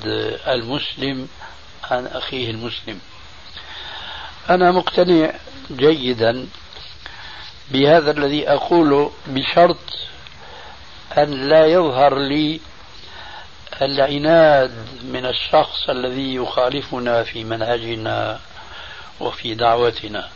المسلم 0.48 1.28
عن 1.90 2.06
أخيه 2.06 2.50
المسلم. 2.50 3.00
أنا 4.50 4.70
مقتنع 4.70 5.32
جيدا 5.70 6.46
بهذا 7.70 8.10
الذي 8.10 8.48
أقوله 8.48 9.12
بشرط 9.26 9.78
أن 11.18 11.48
لا 11.48 11.66
يظهر 11.66 12.18
لي 12.18 12.60
العناد 13.82 14.72
من 15.04 15.26
الشخص 15.26 15.88
الذي 15.88 16.34
يخالفنا 16.34 17.22
في 17.22 17.44
منهجنا 17.44 18.40
وفي 19.22 19.54
دعوتنا. 19.54 20.28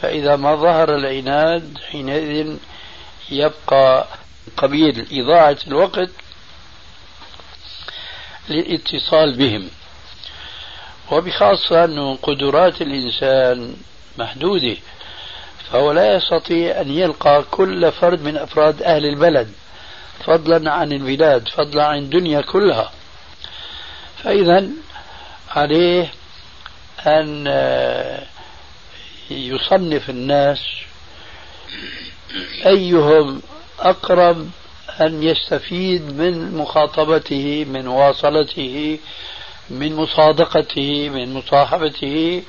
فإذا 0.00 0.36
ما 0.36 0.56
ظهر 0.56 0.94
العناد 0.94 1.78
حينئذ 1.90 2.56
يبقى 3.30 4.06
قبيل 4.56 5.06
إضاعة 5.12 5.58
الوقت 5.66 6.10
للاتصال 8.48 9.36
بهم. 9.36 9.70
وبخاصة 11.12 11.84
أن 11.84 12.16
قدرات 12.16 12.82
الإنسان 12.82 13.76
محدودة 14.18 14.76
فهو 15.70 15.92
لا 15.92 16.16
يستطيع 16.16 16.80
أن 16.80 16.90
يلقى 16.90 17.44
كل 17.50 17.92
فرد 17.92 18.22
من 18.22 18.36
أفراد 18.36 18.82
أهل 18.82 19.06
البلد 19.06 19.52
فضلا 20.24 20.72
عن 20.72 20.92
البلاد 20.92 21.48
فضلا 21.48 21.84
عن 21.84 21.98
الدنيا 21.98 22.40
كلها. 22.40 22.92
فإذا 24.22 24.66
عليه 25.50 26.12
أن 27.06 27.46
يصنف 29.30 30.10
الناس 30.10 30.58
أيهم 32.66 33.42
أقرب 33.80 34.50
أن 35.00 35.22
يستفيد 35.22 36.02
من 36.12 36.56
مخاطبته 36.56 37.64
من 37.68 37.84
مواصلته 37.84 38.98
من 39.70 39.96
مصادقته 39.96 41.08
من 41.08 41.34
مصاحبته 41.34 42.42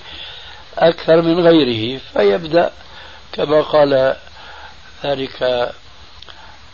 أكثر 0.77 1.21
من 1.21 1.39
غيره. 1.39 1.99
فيبدأ 2.13 2.71
كما 3.33 3.61
قال 3.61 4.15
ذلك 5.03 5.71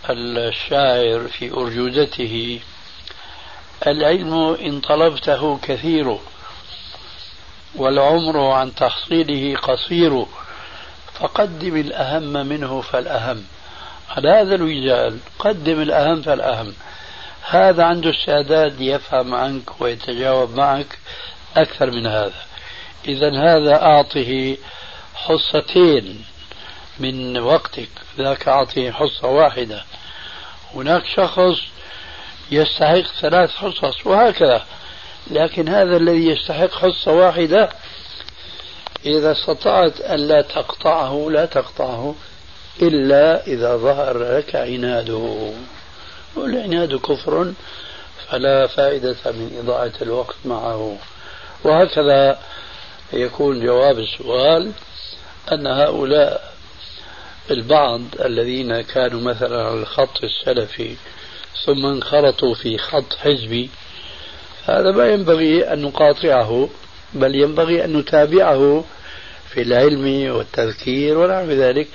الشاعر 0.10 1.28
في 1.28 1.52
أرجوزته 1.52 2.60
العلم 3.88 4.34
إن 4.62 4.80
طلبته 4.80 5.60
كثير 5.62 6.18
والعمر 7.76 8.52
عن 8.52 8.76
تحصيله 8.76 9.58
قصير 9.58 10.26
فقدم 11.14 11.76
الأهم 11.78 12.48
منه 12.48 12.82
فالأهم. 12.82 13.44
على 14.10 14.30
هذا 14.30 14.56
الوجال 14.56 15.20
قدم 15.40 15.82
الأهم 15.82 16.22
فالأهم. 16.22 16.74
هذا 17.50 17.84
عنده 17.84 18.10
استعداد 18.10 18.82
يفهم 18.82 19.36
عنك 19.36 19.82
ويتجاوب 19.82 20.56
معك 20.56 21.00
أكثر 21.58 21.92
من 21.92 22.08
هذا. 22.08 22.42
إذا 23.08 23.30
هذا 23.30 23.82
أعطه 23.82 24.58
حصتين 25.16 26.26
من 27.00 27.38
وقتك. 27.38 27.90
ذاك 28.18 28.48
أعطيه 28.48 28.92
حصة 28.92 29.28
واحدة. 29.28 29.84
هناك 30.76 31.06
شخص 31.06 31.62
يستحق 32.52 33.04
ثلاث 33.22 33.56
حصص 33.56 34.06
وهكذا. 34.08 34.66
لكن 35.32 35.70
هذا 35.70 35.98
الذي 35.98 36.28
يستحق 36.28 36.72
حصة 36.72 37.12
واحدة 37.12 37.70
إذا 39.06 39.32
استطعت 39.32 40.02
ألا 40.02 40.42
تقطعه 40.42 41.28
لا 41.30 41.46
تقطعه 41.46 42.16
إلا 42.82 43.48
إذا 43.48 43.78
ظهر 43.78 44.38
لك 44.38 44.56
عناده. 44.56 45.52
والعناد 46.36 46.96
كفر 46.96 47.54
فلا 48.30 48.68
فائدة 48.68 49.16
من 49.26 49.60
إضاعة 49.64 49.94
الوقت 50.02 50.36
معه. 50.46 50.98
وهكذا 51.64 52.40
يكون 53.14 53.66
جواب 53.66 54.00
السؤال 54.00 54.72
أن 55.52 55.68
هؤلاء 55.68 56.54
البعض 57.52 58.02
الذين 58.26 58.82
كانوا 58.82 59.22
مثلا 59.22 59.64
على 59.64 59.80
الخط 59.80 60.24
السلفي 60.24 60.96
ثم 61.66 61.86
انخرطوا 61.86 62.56
في 62.56 62.78
خط 62.78 63.14
حزبي 63.14 63.70
هذا 64.66 64.92
ما 64.92 65.10
ينبغي 65.10 65.74
أن 65.74 65.82
نقاطعه 65.82 66.70
بل 67.14 67.36
ينبغي 67.36 67.86
أن 67.86 67.98
نتابعه 67.98 68.84
في 69.50 69.62
العلم 69.62 70.36
والتذكير 70.36 71.18
ونحو 71.18 71.52
ذلك 71.52 71.88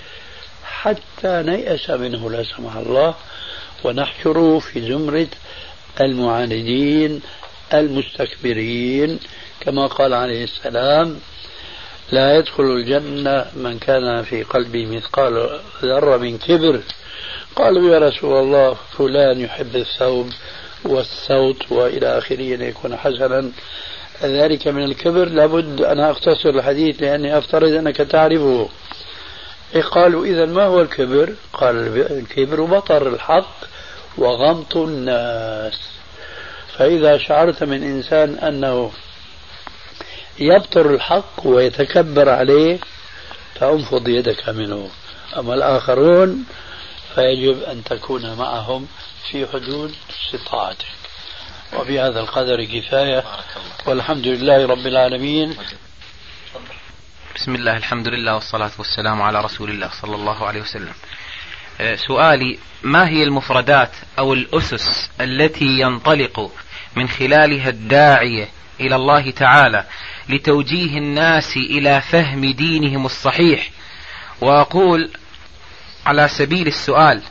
حتى 0.65 1.43
نيأس 1.43 1.91
منه 1.91 2.31
لا 2.31 2.43
سمح 2.43 2.77
الله 2.77 3.15
ونحشره 3.85 4.59
في 4.59 4.81
زمرة 4.81 5.27
المعاندين 6.01 7.21
المستكبرين. 7.75 9.19
كما 9.61 9.87
قال 9.87 10.15
عليه 10.15 10.45
السلام 10.45 11.21
لا 12.13 12.37
يدخل 12.37 12.65
الجنة 12.65 13.47
من 13.57 13.79
كان 13.79 14.23
في 14.23 14.43
قلبه 14.43 14.87
مثقال 14.87 15.61
ذرة 15.83 16.17
من 16.17 16.39
كبر. 16.39 16.81
قالوا 17.57 17.95
يا 17.95 17.99
رسول 17.99 18.37
الله 18.37 18.77
فلان 18.99 19.41
يحب 19.41 19.77
الثوب 19.77 20.31
والصوت 20.85 21.73
وإلى 21.73 22.19
آخره 22.19 22.55
أن 22.55 22.63
يكون 22.63 22.97
حسنا. 22.97 23.51
ذلك 24.23 24.69
من 24.69 24.85
الكبر. 24.85 25.25
لابد 25.29 25.81
أن 25.81 26.01
أختصر 26.01 26.49
الحديث 26.49 27.03
لأني 27.03 27.39
أفترض 27.39 27.73
أنك 27.73 27.97
تعرفه. 27.97 28.69
قالوا 29.91 30.25
إذا 30.25 30.45
ما 30.45 30.65
هو 30.65 30.81
الكبر؟ 30.81 31.35
قال 31.53 31.77
الكبر 32.13 32.65
بطر 32.65 33.09
الحق 33.09 33.55
وغمط 34.19 34.77
الناس. 34.77 35.81
فإذا 36.77 37.19
شعرت 37.19 37.65
من 37.65 37.83
إنسان 37.83 38.35
أنه 38.35 38.91
يبطر 40.39 40.95
الحق 40.95 41.47
ويتكبر 41.47 42.29
عليه 42.29 42.79
فأنفض 43.55 44.09
يدك 44.09 44.49
منه. 44.49 44.89
أما 45.39 45.55
الآخرون 45.55 46.45
فيجب 47.15 47.63
أن 47.63 47.85
تكون 47.85 48.35
معهم 48.35 48.87
في 49.31 49.47
حدود 49.47 49.95
استطاعتك 50.11 50.87
وبهذا 51.77 52.21
القدر 52.21 52.65
كفاية. 52.65 53.25
والحمد 53.87 54.27
لله 54.27 54.67
رب 54.67 54.87
العالمين. 54.87 55.57
بسم 57.37 57.55
الله 57.55 57.77
الحمد 57.77 58.09
لله 58.09 58.35
والصلاة 58.35 58.71
والسلام 58.79 59.23
على 59.23 59.41
رسول 59.41 59.71
الله 59.71 59.91
صلى 60.03 60.17
الله 60.17 60.47
عليه 60.47 60.61
وسلم. 60.61 60.95
أه، 61.81 61.97
سؤالي 61.97 62.59
ما 62.83 63.09
هي 63.09 63.23
المفردات 63.23 63.93
أو 64.19 64.33
الأسس 64.33 65.11
التي 65.21 65.81
ينطلق 65.81 66.53
من 66.97 67.09
خلالها 67.09 67.69
الداعية 67.69 68.49
إلى 68.81 68.97
الله 68.97 69.31
تعالى 69.31 69.85
لتوجيه 70.29 70.99
الناس 70.99 71.57
إلى 71.57 72.01
فهم 72.01 72.45
دينهم 72.53 73.07
الصحيح؟ 73.07 73.71
وأقول 74.41 75.11
على 76.09 76.29
سبيل 76.29 76.67
السؤال 76.67 77.23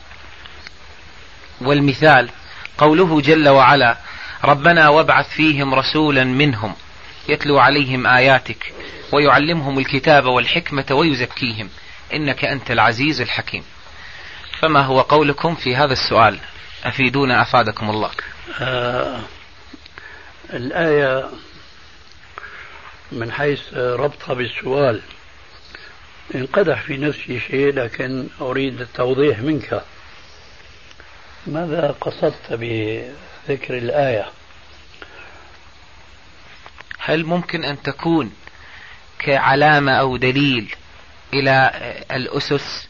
والمثال 1.60 2.30
قوله 2.78 3.20
جل 3.20 3.48
وعلا 3.48 3.96
ربنا 4.44 4.88
وابعث 4.88 5.28
فيهم 5.28 5.74
رسولا 5.74 6.24
منهم 6.24 6.74
يتلو 7.28 7.58
عليهم 7.58 8.06
آياتك 8.06 8.72
ويعلمهم 9.12 9.78
الكتاب 9.78 10.24
والحكمة 10.24 10.86
ويزكيهم 10.90 11.68
إنك 12.14 12.44
أنت 12.44 12.70
العزيز 12.70 13.20
الحكيم. 13.20 13.64
فما 14.60 14.80
هو 14.80 15.00
قولكم 15.00 15.54
في 15.54 15.76
هذا 15.76 15.92
السؤال؟ 15.92 16.38
أفيدونا 16.84 17.42
أفادكم 17.42 17.90
الله. 17.90 18.10
آه 18.60 19.20
الآية 20.52 21.28
من 23.12 23.32
حيث 23.32 23.74
ربطها 23.74 24.34
بالسؤال 24.34 25.02
انقدح 26.34 26.82
في 26.82 26.96
نفسي 26.96 27.40
شيء 27.40 27.74
لكن 27.74 28.28
أريد 28.40 28.80
التوضيح 28.80 29.38
منك. 29.38 29.82
ماذا 31.46 31.96
قصدت 32.00 32.52
بذكر 32.52 33.78
الآية؟ 33.78 34.26
هل 36.98 37.24
ممكن 37.24 37.64
أن 37.64 37.82
تكون 37.82 38.32
كعلامة 39.18 39.92
أو 39.92 40.16
دليل 40.16 40.74
إلى 41.34 41.70
الأسس 42.12 42.88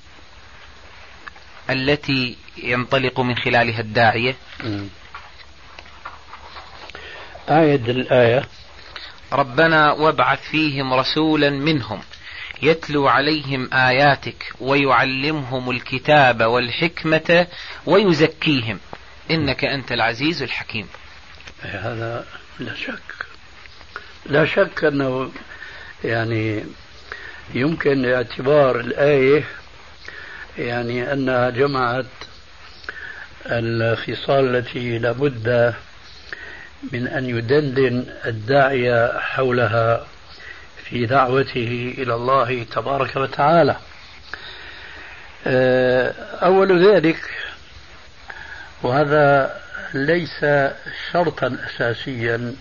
التي 1.71 2.37
ينطلق 2.57 3.21
من 3.21 3.37
خلالها 3.37 3.81
الداعية؟ 3.81 4.37
آية 7.49 7.75
الآية. 7.75 8.45
ربنا 9.33 9.93
وابعث 9.93 10.41
فيهم 10.51 10.95
رسولا 10.95 11.51
منهم. 11.51 12.01
يتلو 12.63 13.09
عليهم 13.09 13.75
آياتك 13.75 14.53
ويعلمهم 14.61 15.71
الكتاب 15.71 16.43
والحكمة 16.43 17.47
ويزكيهم. 17.87 18.79
إنك 19.31 19.65
أنت 19.65 19.93
العزيز 19.93 20.43
الحكيم. 20.43 20.89
هذا 21.63 22.25
لا 22.59 22.75
شك. 22.75 23.27
لا 24.27 24.45
شك 24.45 24.85
أنه 24.85 25.31
يعني 26.05 26.65
يمكن 27.55 28.13
اعتبار 28.13 28.81
الآية 28.81 29.45
يعني 30.59 31.13
أنها 31.13 31.51
جمعت 31.51 32.07
الخصال 33.47 34.57
التي 34.57 34.99
لابد 34.99 35.75
من 36.93 37.09
أن 37.09 37.27
يدندن 37.27 38.07
الداعية 38.27 39.19
حولها. 39.19 40.07
في 40.91 41.07
دعوته 41.07 41.95
إلى 41.99 42.15
الله 42.15 42.65
تبارك 42.65 43.17
وتعالى. 43.17 43.77
آه، 45.47 46.15
أول 46.43 46.93
ذلك 46.93 47.31
وهذا 48.83 49.57
ليس 49.95 50.47
شرطا 51.13 51.59
أساسيا 51.67 52.55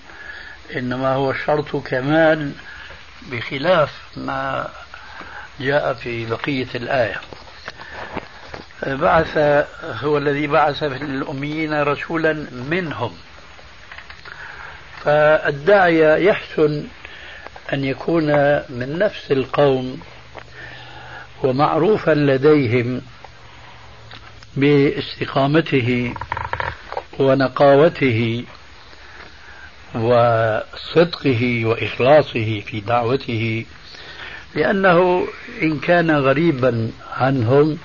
إنما 0.75 1.13
هو 1.13 1.33
شرط 1.33 1.75
كمال 1.75 2.51
بخلاف 3.31 3.91
ما 4.17 4.69
جاء 5.59 5.93
في 5.93 6.25
بقية 6.25 6.67
الآية. 6.75 7.21
بعث 8.85 9.37
هو 9.83 10.17
الذي 10.17 10.47
بعث 10.47 10.83
في 10.83 11.03
الأميين 11.03 11.81
رسولا 11.83 12.33
منهم. 12.51 13.17
فالداعية 15.03 16.15
يحسن 16.15 16.87
أن 17.73 17.83
يكون 17.83 18.25
من 18.69 18.99
نفس 18.99 19.31
القوم 19.31 19.99
ومعروفا 21.43 22.11
لديهم 22.11 23.01
باستقامته 24.55 26.13
ونقاوته 27.19 28.43
وصدقه 29.95 31.65
وإخلاصه 31.65 32.59
في 32.59 32.79
دعوته 32.79 33.65
لأنه 34.55 35.27
إن 35.61 35.79
كان 35.79 36.11
غريبا 36.11 36.91
عنهم 37.13 37.77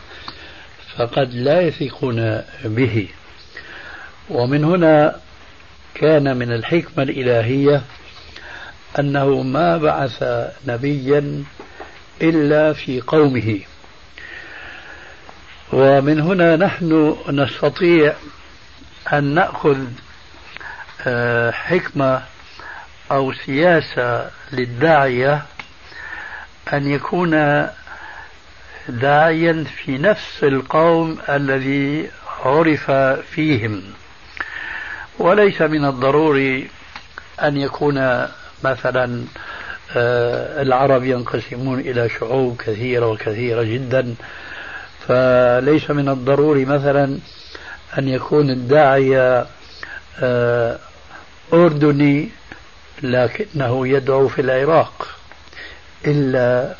فقد 0.96 1.34
لا 1.34 1.60
يثقون 1.60 2.42
به. 2.64 3.08
ومن 4.30 4.64
هنا 4.64 5.16
كان 5.94 6.36
من 6.36 6.52
الحكمة 6.52 7.02
الإلهية 7.02 7.82
أنه 8.98 9.42
ما 9.42 9.76
بعث 9.76 10.24
نبيا 10.66 11.44
إلا 12.22 12.72
في 12.72 13.00
قومه. 13.00 13.60
ومن 15.72 16.20
هنا 16.20 16.56
نحن 16.56 17.16
نستطيع 17.28 18.14
أن 19.12 19.24
نأخذ 19.24 19.84
آه، 21.06 21.50
حكمة 21.50 22.22
أو 23.10 23.32
سياسة 23.32 24.30
للداعية 24.52 25.42
أن 26.72 26.86
يكون 26.86 27.30
داعيا 28.88 29.64
في 29.64 29.98
نفس 29.98 30.44
القوم 30.44 31.18
الذي 31.28 32.10
عرف 32.44 32.90
فيهم. 33.30 33.82
وليس 35.18 35.62
من 35.62 35.84
الضروري 35.84 36.70
أن 37.42 37.56
يكون 37.56 38.28
مثلا 38.64 39.24
آه، 39.96 40.62
العرب 40.62 41.04
ينقسمون 41.04 41.80
إلى 41.80 42.08
شعوب 42.08 42.56
كثيرة 42.56 43.06
وكثيرة 43.06 43.62
جدا. 43.62 44.14
فليس 45.08 45.90
من 45.90 46.08
الضروري 46.08 46.64
مثلا 46.64 47.18
أن 47.98 48.08
يكون 48.08 48.50
الداعية 48.50 49.46
آه، 50.20 50.78
أردني 51.52 52.28
لكنه 53.02 53.88
يدعو 53.88 54.28
في 54.28 54.40
العراق. 54.40 55.08
إلا 56.06 56.74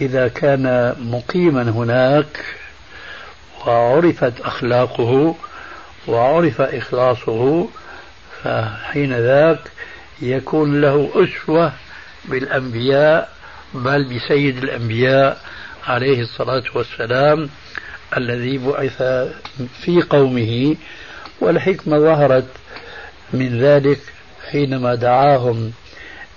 إذا 0.00 0.28
كان 0.28 0.94
مقيما 1.00 1.62
هناك 1.62 2.44
وعرفت 3.66 4.40
أخلاقه 4.40 5.34
وعرف 6.08 6.60
إخلاصه 6.60 7.68
فحين 8.42 9.12
ذاك 9.12 9.58
يكون 10.22 10.80
له 10.80 11.10
أسوة 11.14 11.72
بالأنبياء 12.24 13.32
بل 13.74 14.04
بسيد 14.04 14.56
الأنبياء 14.64 15.40
عليه 15.86 16.20
الصلاة 16.22 16.62
والسلام 16.74 17.48
الذي 18.16 18.58
بعث 18.58 19.02
في 19.84 20.02
قومه 20.10 20.76
والحكمة 21.40 21.98
ظهرت 21.98 22.46
من 23.32 23.58
ذلك 23.60 24.00
حينما 24.50 24.94
دعاهم 24.94 25.72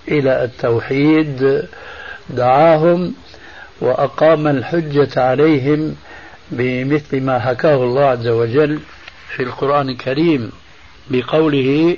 إلى 0.08 0.44
التوحيد 0.44 1.68
دعاهم 2.30 3.14
وأقام 3.82 4.48
الحجة 4.48 5.22
عليهم 5.22 5.96
بمثل 6.52 7.22
ما 7.22 7.40
حكاه 7.40 7.76
الله 7.76 8.06
عز 8.06 8.28
وجل 8.28 8.80
في 9.36 9.44
القرآن 9.44 9.90
الكريم 9.90 10.52
بقوله 11.10 11.98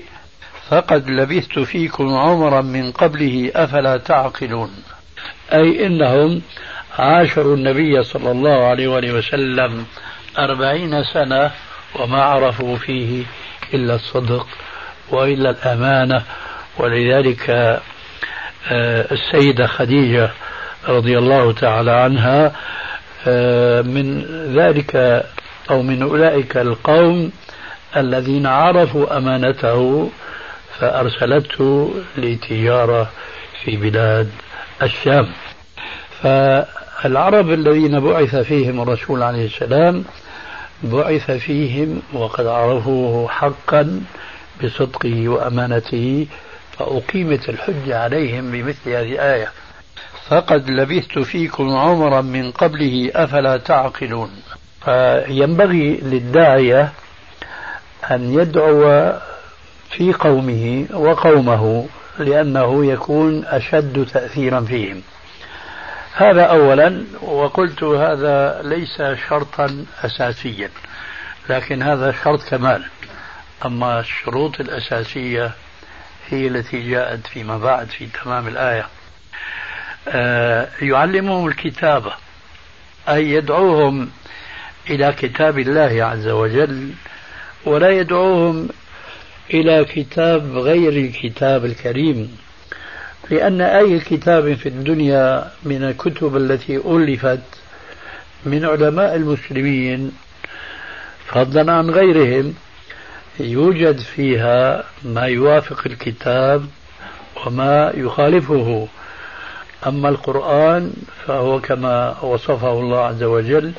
فقد 0.70 1.10
لبثت 1.10 1.60
فيكم 1.60 2.16
عمرا 2.16 2.62
من 2.62 2.92
قبله 2.92 3.52
أفلا 3.56 3.98
تعقلون؟ 3.98 4.70
أي 5.54 5.86
إنهم 5.86 6.42
عاشروا 7.00 7.56
النبي 7.56 8.04
صلى 8.04 8.32
الله 8.32 8.68
عليه 8.68 8.88
وسلم 8.88 9.86
أربعين 10.38 11.04
سنة 11.04 11.52
وما 12.00 12.24
عرفوا 12.24 12.78
فيه 12.78 13.24
إلا 13.74 13.96
الصدق 13.96 14.48
وإلا 15.12 15.50
الأمانة. 15.50 16.24
ولذلك 16.78 17.50
آه، 18.72 19.06
السيدة 19.12 19.68
خديجة 19.68 20.30
رضي 20.88 21.18
الله 21.18 21.52
تعالى 21.54 21.92
عنها 21.92 22.52
آه، 23.28 23.82
من 23.82 24.22
ذلك 24.56 25.24
أو 25.70 25.82
من 25.82 26.02
أولئك 26.02 26.58
القوم 26.58 27.32
الذين 27.98 28.46
عرفوا 28.46 29.18
أمانته 29.18 30.10
فأرسلته 30.80 31.94
لتجارة 32.18 33.10
في 33.64 33.78
بلاد 33.78 34.30
الشام. 34.82 35.28
فالعرب 36.22 37.50
الذين 37.50 38.00
بعث 38.00 38.36
فيهم 38.36 38.82
الرسول 38.82 39.24
عليه 39.24 39.46
السلام 39.46 40.06
بعث 40.84 41.32
فيهم 41.32 42.02
وقد 42.14 42.46
عرفوه 42.46 43.28
حقا 43.30 44.02
بصدقه 44.64 45.30
وأمانته 45.30 46.28
فأقيمت 46.78 47.50
الحجة 47.50 48.00
عليهم 48.00 48.52
بمثل 48.52 48.90
هذه 48.90 49.12
الآية. 49.14 49.48
فقد 50.30 50.70
لبثت 50.70 51.20
فيكم 51.20 51.76
عمرا 51.76 52.22
من 52.22 52.52
قبله 52.52 53.12
أفلا 53.16 53.58
تعقلون. 53.58 54.30
فينبغي 54.86 56.00
للداعية 56.04 56.92
أن 58.12 58.34
يدعو 58.40 59.14
في 59.98 60.14
قومه 60.14 60.88
وقومه 60.94 61.88
لأنه 62.20 62.86
يكون 62.86 63.46
أشد 63.46 64.06
تأثيرا 64.14 64.62
فيهم. 64.62 65.02
هذا 66.16 66.44
أولا 66.44 67.04
وقلت 67.22 67.84
هذا 67.84 68.62
ليس 68.64 69.02
شرطا 69.30 69.86
أساسيا 70.04 70.70
لكن 71.50 71.84
هذا 71.84 72.12
شرط 72.24 72.44
كمال. 72.50 72.86
أما 73.66 74.00
الشروط 74.00 74.60
الأساسية 74.60 75.52
هي 76.30 76.48
التي 76.48 76.90
جاءت 76.92 77.28
فيما 77.28 77.58
بعد 77.58 77.88
في 77.88 78.08
تمام 78.24 78.48
الآية. 78.48 78.88
آه 80.08 80.68
يعلمهم 80.82 81.48
الكتابة 81.48 82.14
أي 83.10 83.32
يدعوهم 83.32 84.10
إلى 84.90 85.14
كتاب 85.14 85.60
الله 85.60 86.06
عز 86.06 86.28
وجل 86.28 86.94
ولا 87.66 87.90
يدعوهم 87.90 88.70
إلى 89.54 89.86
كتاب 89.86 90.58
غير 90.58 90.94
الكتاب 90.94 91.66
الكريم. 91.66 92.38
لأن 93.30 93.62
أي 93.62 94.00
كتاب 94.00 94.54
في 94.54 94.70
الدنيا 94.70 95.52
من 95.64 95.84
الكتب 95.84 96.38
التي 96.38 96.76
ألفت 96.78 97.40
من 98.46 98.66
علماء 98.66 99.16
المسلمين 99.16 100.12
فضلا 101.28 101.72
عن 101.74 101.90
غيرهم 101.90 102.54
يوجد 103.40 104.00
فيها 104.00 104.84
ما 105.04 105.26
يوافق 105.26 105.82
الكتاب 105.86 106.66
وما 107.46 107.92
يخالفه. 107.96 108.88
أما 109.88 110.10
القرآن 110.10 110.94
فهو 111.26 111.60
كما 111.60 112.20
وصفه 112.24 112.72
الله 112.80 113.00
عز 113.00 113.24
وجل 113.24 113.72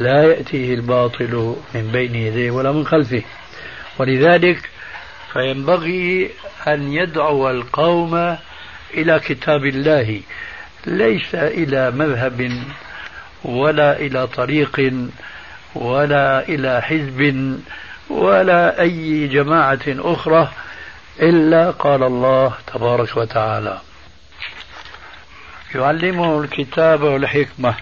لا 0.00 0.22
يأتيه 0.22 0.74
الباطل 0.74 1.56
من 1.74 1.90
بين 1.92 2.14
يديه 2.14 2.50
ولا 2.50 2.72
من 2.72 2.86
خلفه. 2.86 3.22
ولذلك 3.98 4.70
فينبغي 5.38 6.30
أن 6.68 6.92
يدعو 6.92 7.50
القوم 7.50 8.36
إلى 8.94 9.20
كتاب 9.20 9.64
الله 9.64 10.20
ليس 10.86 11.34
إلى 11.34 11.90
مذهب 11.90 12.62
ولا 13.44 13.96
إلى 13.96 14.26
طريق 14.26 14.92
ولا 15.74 16.48
إلى 16.48 16.82
حزب 16.82 17.60
ولا 18.10 18.80
أي 18.80 19.28
جماعة 19.28 19.80
أخرى 19.88 20.52
إلا 21.20 21.70
قال 21.70 22.02
الله 22.02 22.54
تبارك 22.74 23.16
وتعالى. 23.16 23.80
يعلمه 25.74 26.40
الكتاب 26.40 27.02
والحكمة. 27.02 27.74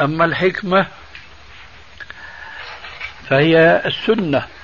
أما 0.00 0.24
الحكمة 0.24 0.86
فهي 3.28 3.82
السنة. 3.86 4.55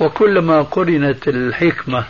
وكلما 0.00 0.62
قرنت 0.62 1.28
الحكمة 1.28 2.04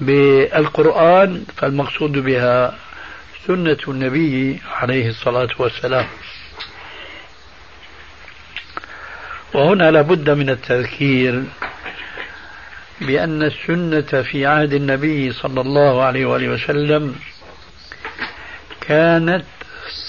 بالقرآن 0.00 1.44
فالمقصود 1.56 2.12
بها 2.12 2.78
سنة 3.46 3.78
النبي 3.88 4.60
عليه 4.70 5.08
الصلاة 5.08 5.48
والسلام. 5.58 6.06
وهنا 9.54 9.90
لابد 9.90 10.30
من 10.30 10.50
التذكير 10.50 11.44
بأن 13.00 13.42
السنة 13.42 14.22
في 14.22 14.46
عهد 14.46 14.72
النبي 14.72 15.32
صلى 15.32 15.60
الله 15.60 16.02
عليه 16.02 16.26
وآله 16.26 16.48
وسلم 16.48 17.14
كانت 18.80 19.44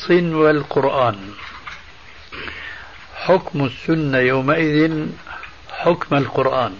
صنو 0.08 0.50
القرآن. 0.50 1.18
حكم 3.16 3.66
السنة 3.66 4.18
يومئذ 4.18 5.08
حكم 5.80 6.16
القرآن. 6.18 6.74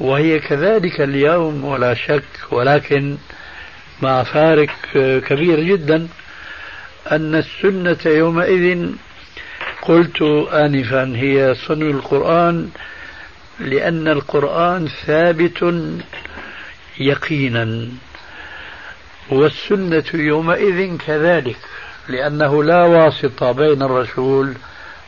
وهي 0.00 0.38
كذلك 0.38 1.00
اليوم 1.00 1.64
ولا 1.64 1.94
شك 1.94 2.24
ولكن 2.50 3.16
مع 4.02 4.22
فارق 4.22 4.70
كبير 5.28 5.60
جدا 5.60 6.08
أن 7.10 7.34
السنة 7.34 8.12
يومئذ 8.12 8.88
قلت 9.82 10.22
آنفا 10.52 11.12
هي 11.16 11.54
صنو 11.54 11.90
القرآن 11.90 12.70
لأن 13.58 14.08
القرآن 14.08 14.88
ثابت 15.06 15.74
يقينا. 16.98 17.88
والسنة 19.30 20.04
يومئذ 20.14 20.96
كذلك 20.96 21.58
لأنه 22.08 22.64
لا 22.64 22.84
واسطة 22.84 23.52
بين 23.52 23.82
الرسول 23.82 24.54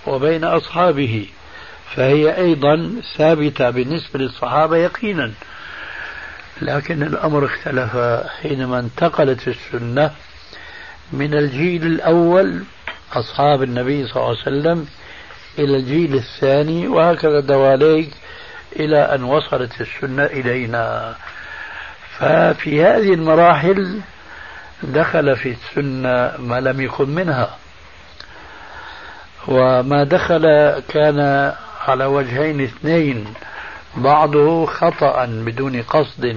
وبين 0.07 0.45
أصحابه. 0.45 1.27
فهي 1.97 2.36
أيضا 2.36 2.93
ثابتة 3.16 3.70
بالنسبة 3.70 4.18
للصحابة 4.18 4.76
يقينا. 4.76 5.32
لكن 6.62 7.03
الأمر 7.03 7.45
اختلف 7.47 7.97
حينما 8.43 8.78
انتقلت 8.78 9.49
السنة 9.49 10.11
من 11.12 11.34
الجيل 11.34 11.86
الأول 11.86 12.62
أصحاب 13.12 13.62
النبي 13.62 14.07
صلى 14.07 14.16
الله 14.16 14.28
عليه 14.28 14.40
وسلم 14.40 14.88
إلى 15.59 15.76
الجيل 15.76 16.14
الثاني 16.14 16.88
وهكذا 16.88 17.40
دواليك 17.40 18.11
إلى 18.76 18.99
أن 18.99 19.24
وصلت 19.24 19.80
السنة 19.80 20.24
إلينا. 20.24 21.14
ففي 22.18 22.84
هذه 22.84 23.14
المراحل 23.14 24.01
دخل 24.82 25.36
في 25.36 25.49
السنة 25.49 26.32
ما 26.38 26.61
لم 26.61 26.80
يكن 26.80 27.09
منها. 27.09 27.57
وما 29.49 30.05
دخل 30.05 30.43
كان 30.88 31.53
على 31.89 32.05
وجهين 32.05 32.61
اثنين 32.61 33.24
بعضه 33.97 34.66
خطأ 34.66 35.26
بدون 35.26 35.83
قصد 35.83 36.37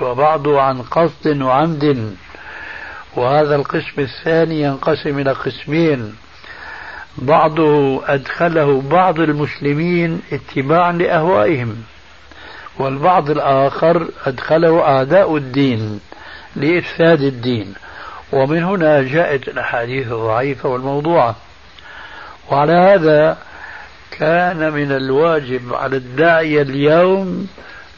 وبعضه 0.00 0.60
عن 0.60 0.82
قصد 0.82 1.42
وعمد. 1.42 2.16
وهذا 3.16 3.56
القسم 3.56 3.98
الثاني 3.98 4.62
ينقسم 4.62 5.18
إلى 5.18 5.32
قسمين. 5.32 6.14
بعضه 7.18 8.02
أدخله 8.14 8.80
بعض 8.80 9.20
المسلمين 9.20 10.22
اتباعا 10.32 10.92
لأهوائهم 10.92 11.76
والبعض 12.78 13.30
الآخر 13.30 14.08
أدخله 14.26 14.82
أعداء 14.82 15.36
الدين 15.36 16.00
لإفساد 16.56 17.20
الدين. 17.20 17.74
ومن 18.32 18.64
هنا 18.64 19.02
جاءت 19.02 19.48
الأحاديث 19.48 20.12
الضعيفة 20.12 20.68
والموضوعة. 20.68 21.36
وعلى 22.50 22.72
هذا 22.72 23.38
كان 24.18 24.72
من 24.72 24.92
الواجب 24.92 25.74
على 25.74 25.96
الداعية 25.96 26.62
اليوم 26.62 27.48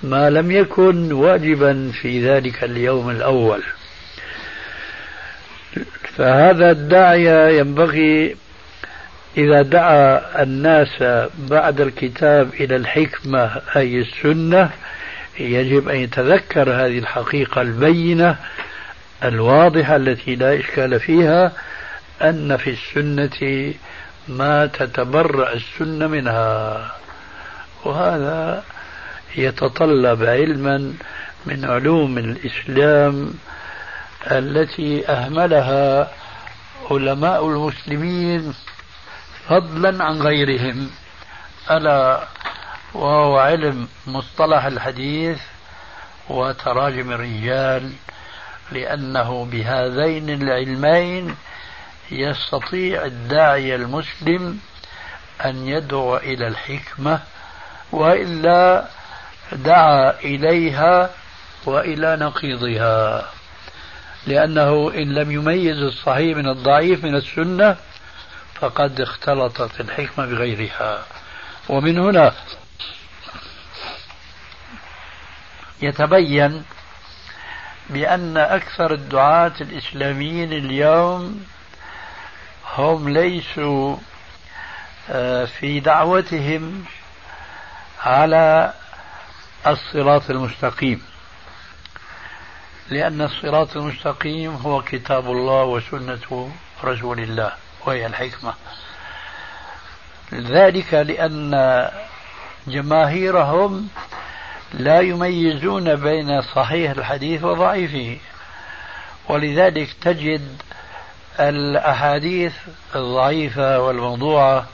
ما 0.03 0.31
لم 0.31 0.51
يكن 0.51 1.13
واجبا 1.13 1.93
في 2.03 2.29
ذلك 2.29 2.65
اليوم 2.65 3.11
الأول. 3.11 3.63
فهذا 6.17 6.71
الداعية 6.71 7.49
ينبغي 7.49 8.37
إذا 9.39 9.63
دعا 9.63 10.43
الناس 10.43 11.03
بعد 11.39 11.81
الكتاب 11.81 12.49
إلى 12.61 12.77
الحكمة 12.77 13.61
أي 13.77 14.01
السنة 14.01 14.71
يجب 15.41 15.89
أن 15.89 15.97
يتذكر 15.97 16.71
هذه 16.71 16.99
الحقيقة 16.99 17.63
البينة 17.63 18.37
الواضحة 19.25 19.97
التي 19.97 20.35
لا 20.35 20.61
إشكال 20.61 21.01
فيها 21.01 21.53
أن 22.23 22.57
في 22.57 22.71
السنة 22.71 23.75
ما 24.29 24.67
تتبرأ 24.67 25.53
السنة 25.53 26.07
منها. 26.07 26.93
وهذا 27.85 28.65
يتطلب 29.37 30.25
علما 30.25 30.95
من 31.47 31.65
علوم 31.65 32.19
الإسلام 32.19 33.35
التي 34.31 35.09
أهملها 35.09 36.11
علماء 36.91 37.49
المسلمين 37.49 38.55
فضلا 39.49 40.05
عن 40.05 40.23
غيرهم. 40.23 40.91
ألا 41.71 42.27
وهو 42.95 43.39
علم 43.39 43.89
مصطلح 44.07 44.65
الحديث 44.65 45.39
وتراجم 46.29 47.13
الرجال 47.13 47.93
لأنه 48.73 49.45
بهذين 49.45 50.31
العلمين 50.31 51.37
يستطيع 52.11 53.05
الداعية 53.05 53.77
المسلم 53.77 54.59
أن 55.45 55.69
يدعو 55.69 56.17
إلى 56.17 56.49
الحكمة 56.49 57.21
وإلا 57.93 58.85
دعا 59.53 60.11
إليها 60.11 61.11
وإلى 61.67 62.17
نقيضها. 62.17 63.31
لأنه 64.27 64.93
إن 64.95 65.15
لم 65.15 65.31
يميز 65.31 65.77
الصحيح 65.77 66.37
من 66.37 66.49
الضعيف 66.49 67.05
من 67.05 67.15
السنة 67.15 67.77
فقد 68.55 69.01
اختلطت 69.01 69.81
الحكمة 69.81 70.27
بغيرها. 70.27 71.05
ومن 71.69 71.99
هنا 71.99 72.33
يتبين 75.83 76.65
بأن 77.91 78.37
أكثر 78.37 78.93
الدعاة 78.93 79.53
الإسلاميين 79.61 80.53
اليوم 80.53 81.47
هم 82.75 83.09
ليسوا 83.09 83.97
آه، 85.11 85.45
في 85.45 85.81
دعوتهم 85.81 86.85
على 88.05 88.73
الصراط 89.67 90.31
المستقيم. 90.31 91.03
لأن 92.91 93.23
الصراط 93.23 93.77
المستقيم 93.77 94.55
هو 94.55 94.83
كتاب 94.83 95.31
الله 95.31 95.65
وسنة 95.65 96.51
رسول 96.85 97.21
الله 97.21 97.53
وهي 97.87 98.07
الحكمة. 98.07 98.55
ذلك 100.35 100.95
لأن 100.95 101.91
جماهيرهم 102.67 103.89
لا 104.73 105.01
يميزون 105.01 105.97
بين 105.97 106.43
صحيح 106.43 106.91
الحديث 106.91 107.45
وضعيفه. 107.45 108.19
ولذلك 109.29 109.93
تجد 109.93 110.63
الأحاديث 111.41 112.55
الضعيفة 112.95 113.81
والموضوعة 113.81 114.67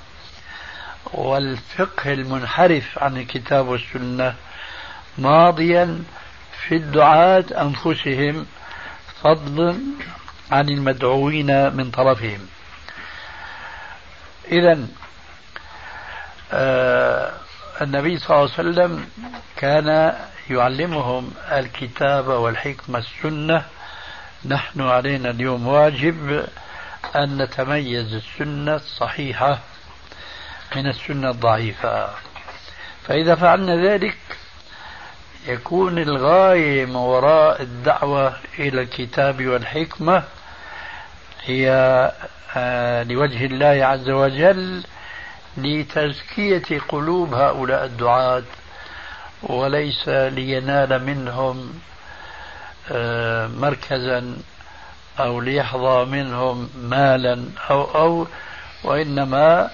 والفقه 1.12 2.12
المنحرف 2.12 2.98
عن 2.98 3.16
الكتاب 3.16 3.68
والسنة 3.68 4.34
ماضيا 5.18 6.02
في 6.68 6.76
الدعاة 6.76 7.44
أنفسهم 7.60 8.46
فضلا 9.22 9.78
عن 10.50 10.68
المدعوين 10.68 11.76
من 11.76 11.90
طرفهم. 11.90 12.46
إذا 14.48 14.86
آه 16.52 17.32
النبي 17.82 18.18
صلى 18.18 18.36
الله 18.36 18.50
عليه 18.58 18.68
وسلم 18.70 19.06
كان 19.56 20.16
يعلمهم 20.50 21.30
الكتاب 21.52 22.26
والحكمة 22.28 22.98
السنة 22.98 23.64
نحن 24.44 24.80
علينا 24.80 25.30
اليوم 25.30 25.66
واجب 25.66 26.46
أن 27.16 27.42
نتميز 27.42 28.14
السنة 28.14 28.74
الصحيحة 28.76 29.58
من 30.76 30.86
السنة 30.86 31.30
الضعيفة. 31.30 32.08
فإذا 33.06 33.34
فعلنا 33.34 33.76
ذلك 33.76 34.16
يكون 35.46 35.98
الغاية 35.98 36.84
من 36.84 36.96
وراء 36.96 37.62
الدعوة 37.62 38.36
إلى 38.58 38.82
الكتاب 38.82 39.46
والحكمة 39.46 40.22
هي 41.42 41.70
آه، 42.56 43.02
لوجه 43.02 43.46
الله 43.46 43.86
عز 43.86 44.10
وجل 44.10 44.82
لتزكية 45.56 46.80
قلوب 46.88 47.34
هؤلاء 47.34 47.84
الدعاة 47.84 48.42
وليس 49.42 50.08
لينال 50.08 51.04
منهم 51.06 51.80
مركزا 53.60 54.36
أو 55.20 55.40
ليحظى 55.40 56.04
منهم 56.04 56.68
مالا 56.76 57.44
أو 57.70 57.82
أو 57.82 58.26
وإنما 58.84 59.70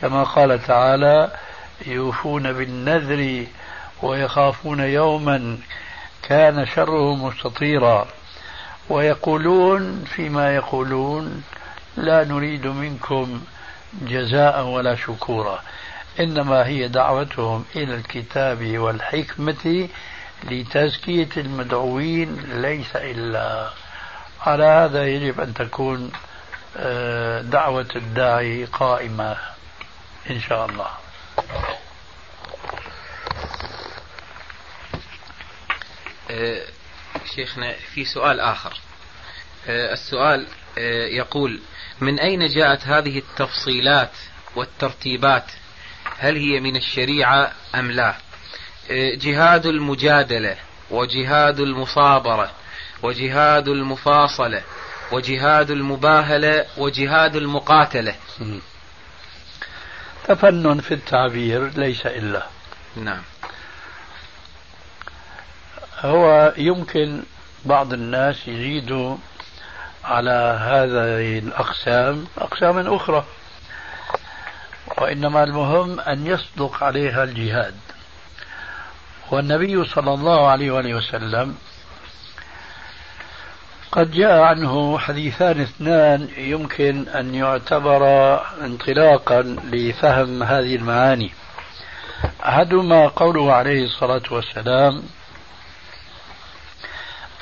كما 0.00 0.24
قال 0.24 0.62
تعالى 0.66 1.30
يوفون 1.86 2.52
بالنذر 2.52 3.46
ويخافون 4.02 4.80
يوما 4.80 5.58
كان 6.22 6.66
شره 6.66 7.14
مستطيرا 7.14 8.08
ويقولون 8.90 10.04
فيما 10.04 10.54
يقولون 10.54 11.42
لا 11.96 12.24
نريد 12.24 12.66
منكم 12.66 13.40
جزاء 14.02 14.64
ولا 14.64 14.94
شكورا 14.94 15.62
إنما 16.20 16.66
هي 16.66 16.88
دعوتهم 16.88 17.64
إلى 17.76 17.94
الكتاب 17.94 18.78
والحكمة 18.78 19.88
لتزكية 20.44 21.28
المدعوين 21.36 22.36
ليس 22.62 22.96
إلا. 22.96 23.70
على 24.40 24.64
هذا 24.64 25.06
يجب 25.06 25.40
أن 25.40 25.54
تكون 25.54 26.12
آه، 26.76 27.40
دعوة 27.40 27.88
الداعي 27.96 28.64
قائمة 28.64 29.36
إن 30.30 30.40
شاء 30.40 30.66
الله. 30.66 30.88
آه، 36.30 36.62
شيخنا 37.34 37.72
في 37.94 38.04
سؤال 38.04 38.40
آخر. 38.40 38.80
آه، 39.68 39.92
السؤال 39.92 40.46
يقول 41.10 41.60
من 42.00 42.20
أين 42.20 42.46
جاءت 42.46 42.86
هذه 42.86 43.18
التفصيلات 43.18 44.12
والترتيبات؟ 44.56 45.44
هل 46.18 46.36
هي 46.36 46.60
من 46.60 46.76
الشريعة 46.76 47.52
أم 47.74 47.90
لا؟ 47.90 48.27
جهاد 48.90 49.66
المجادلة 49.66 50.56
وجهاد 50.90 51.60
المصابرة 51.60 52.50
وجهاد 53.02 53.68
المفاصلة 53.68 54.62
وجهاد 55.12 55.70
المباهلة 55.70 56.66
وجهاد 56.76 57.36
المقاتلة. 57.36 58.14
تفنن 60.24 60.80
في 60.80 60.94
التعبير 60.94 61.70
ليس 61.76 62.06
إلا. 62.06 62.46
نعم. 62.96 63.22
هو 66.00 66.54
يمكن 66.56 67.22
بعض 67.64 67.92
الناس 67.92 68.48
يزيدوا 68.48 69.16
على 70.04 70.58
هذه 70.60 71.38
الأقسام 71.38 72.26
أقساما 72.38 72.96
أخرى 72.96 73.24
وإنما 74.98 75.44
المهم 75.44 76.00
أن 76.00 76.26
يصدق 76.26 76.84
عليها 76.84 77.24
الجهاد. 77.24 77.74
والنبي 79.30 79.84
صلى 79.84 80.14
الله 80.14 80.48
عليه 80.48 80.70
وآله 80.70 80.94
وسلم 80.94 81.54
قد 83.92 84.10
جاء 84.10 84.40
عنه 84.40 84.98
حديثان 84.98 85.60
اثنان 85.60 86.28
يمكن 86.36 87.08
أن 87.08 87.34
يعتبر 87.34 88.02
انطلاقا 88.64 89.42
لفهم 89.72 90.42
هذه 90.42 90.76
المعاني. 90.76 91.30
أحدهما 92.44 93.08
قوله 93.08 93.52
عليه 93.52 93.84
الصلاة 93.84 94.22
والسلام 94.30 95.02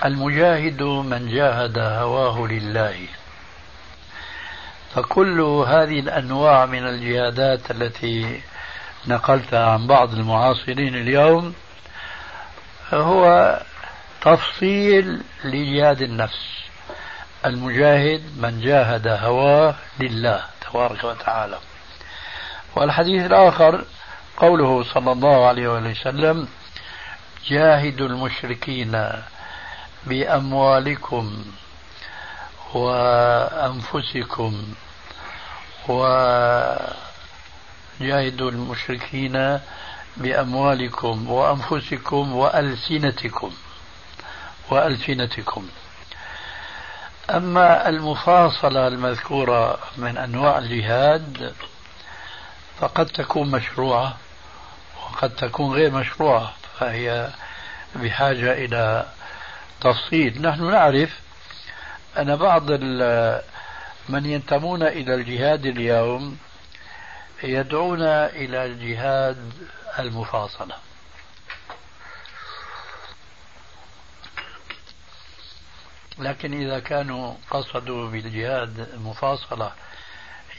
المجاهد 0.04 0.82
من 0.82 1.28
جاهد 1.28 1.78
هواه 1.78 2.46
لله. 2.46 2.96
فكل 4.94 5.40
هذه 5.40 6.00
الأنواع 6.00 6.66
من 6.66 6.86
الجهادات 6.86 7.70
التي 7.70 8.40
نقلتها 9.06 9.70
عن 9.70 9.86
بعض 9.86 10.14
المعاصرين 10.14 10.94
اليوم 10.94 11.54
هو 12.94 13.60
تفصيل 14.22 15.22
لجهاد 15.44 16.02
النفس. 16.02 16.56
المجاهد 17.46 18.22
من 18.38 18.60
جاهد 18.60 19.08
هواه 19.08 19.74
لله 20.00 20.44
تبارك 20.70 21.04
وتعالى. 21.04 21.58
والحديث 22.76 23.26
الآخر 23.26 23.84
قوله 24.36 24.84
صلى 24.94 25.12
الله 25.12 25.46
عليه 25.46 25.68
وسلم 25.68 26.48
جاهدوا 27.46 28.08
المشركين 28.08 29.12
بأموالكم 30.06 31.44
وأنفسكم 32.74 34.74
وجاهدوا 35.88 36.90
المشركين 38.50 39.60
بأموالكم 40.16 41.30
وأنفسكم 41.30 42.32
وألسنتكم 42.32 43.52
وألسنتكم. 44.70 45.68
أما 47.30 47.88
المفاصلة 47.88 48.88
المذكورة 48.88 49.78
من 49.96 50.18
أنواع 50.18 50.58
الجهاد 50.58 51.54
فقد 52.80 53.06
تكون 53.06 53.50
مشروعة 53.50 54.16
وقد 54.96 55.30
تكون 55.30 55.74
غير 55.74 55.90
مشروعة 55.90 56.52
فهي 56.78 57.30
بحاجة 57.94 58.52
إلى 58.52 59.06
تفصيل. 59.80 60.42
نحن 60.42 60.70
نعرف 60.70 61.20
أن 62.18 62.36
بعض 62.36 62.70
من 64.08 64.26
ينتمون 64.26 64.82
إلى 64.82 65.14
الجهاد 65.14 65.66
اليوم 65.66 66.38
يدعون 67.42 68.02
إلى 68.02 68.64
الجهاد 68.64 69.52
المفاصلة. 69.98 70.76
لكن 76.18 76.62
إذا 76.62 76.78
كانوا 76.78 77.34
قصدوا 77.50 78.10
بالجهاد 78.10 78.80
المفاصلة 78.94 79.72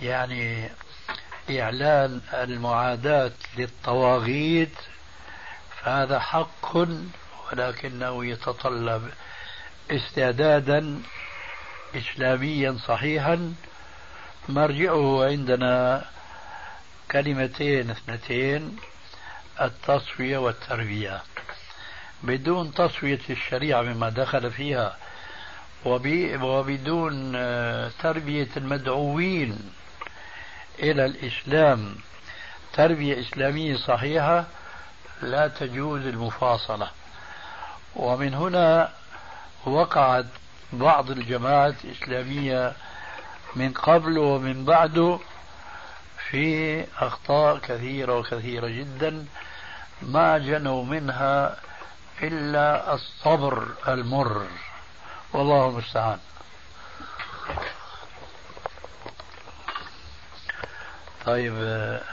يعني 0.02 0.70
إعلان 1.50 2.22
المعاداة 2.34 3.32
للطواغيت 3.58 4.76
فهذا 5.82 6.20
حق 6.20 6.78
ولكنه 7.52 8.26
يتطلب 8.26 9.12
استعدادا 9.92 11.02
إسلاميا 11.96 12.78
صحيحا. 12.88 13.56
مرجعه 14.50 15.26
عندنا 15.26 16.06
كلمتين 17.12 17.90
اثنتين. 17.92 18.78
التصفية 19.62 20.38
والتربية. 20.38 21.22
بدون 22.24 22.74
تصفية 22.74 23.20
الشريعة 23.30 23.82
مما 23.82 24.10
دخل 24.10 24.52
فيها 24.52 24.98
وبدون 25.86 27.34
آه، 27.36 27.92
تربية 28.00 28.48
المدعوين 28.58 29.72
إلى 30.80 31.06
الإسلام. 31.06 31.96
تربية 32.74 33.20
إسلامية 33.20 33.76
صحيحة 33.76 34.46
لا 35.22 35.48
تجوز 35.48 36.02
المفاصلة. 36.06 36.90
ومن 37.96 38.34
هنا 38.34 38.94
وقعت 39.66 40.26
بعض 40.74 41.12
الجماعات 41.12 41.76
الإسلامية 41.86 42.74
من 43.56 43.74
قبل 43.74 44.18
ومن 44.18 44.66
بعد 44.66 45.20
في 46.30 46.86
أخطاء 46.98 47.58
كثيرة 47.58 48.18
وكثيرة 48.20 48.68
جدا. 48.68 49.26
ما 50.02 50.38
جنوا 50.38 50.84
منها 50.84 51.58
إلا 52.22 52.94
الصبر 52.94 53.68
المر. 53.88 54.48
والله 55.34 55.70
المستعان. 55.70 56.20
طيب 61.26 61.54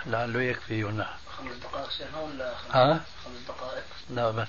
لعله 0.07 0.43
يكفي 0.43 0.85
هنا. 0.85 1.09
خمس 1.39 1.53
دقائق 1.53 1.91
شيخنا 1.91 2.21
ولا 2.21 2.53
ها؟ 2.71 3.01
خمس 3.25 3.49
دقائق. 3.49 3.85
لا 4.11 4.31
بس. 4.31 4.49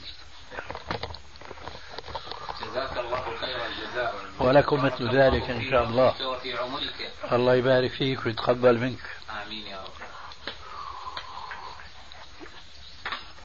جزاك 2.61 2.97
الله 2.97 3.23
خير 3.41 3.65
الجزاء 3.65 4.15
ولكم 4.39 4.85
مثل 4.85 5.17
ذلك 5.17 5.49
إن 5.49 5.69
شاء 5.69 5.83
الله. 5.83 6.15
الله 7.31 7.55
يبارك 7.55 7.91
فيك 7.91 8.25
ويتقبل 8.25 8.77
منك. 8.77 9.03
آمين 9.45 9.67
يا 9.67 9.77
رب. 9.77 9.94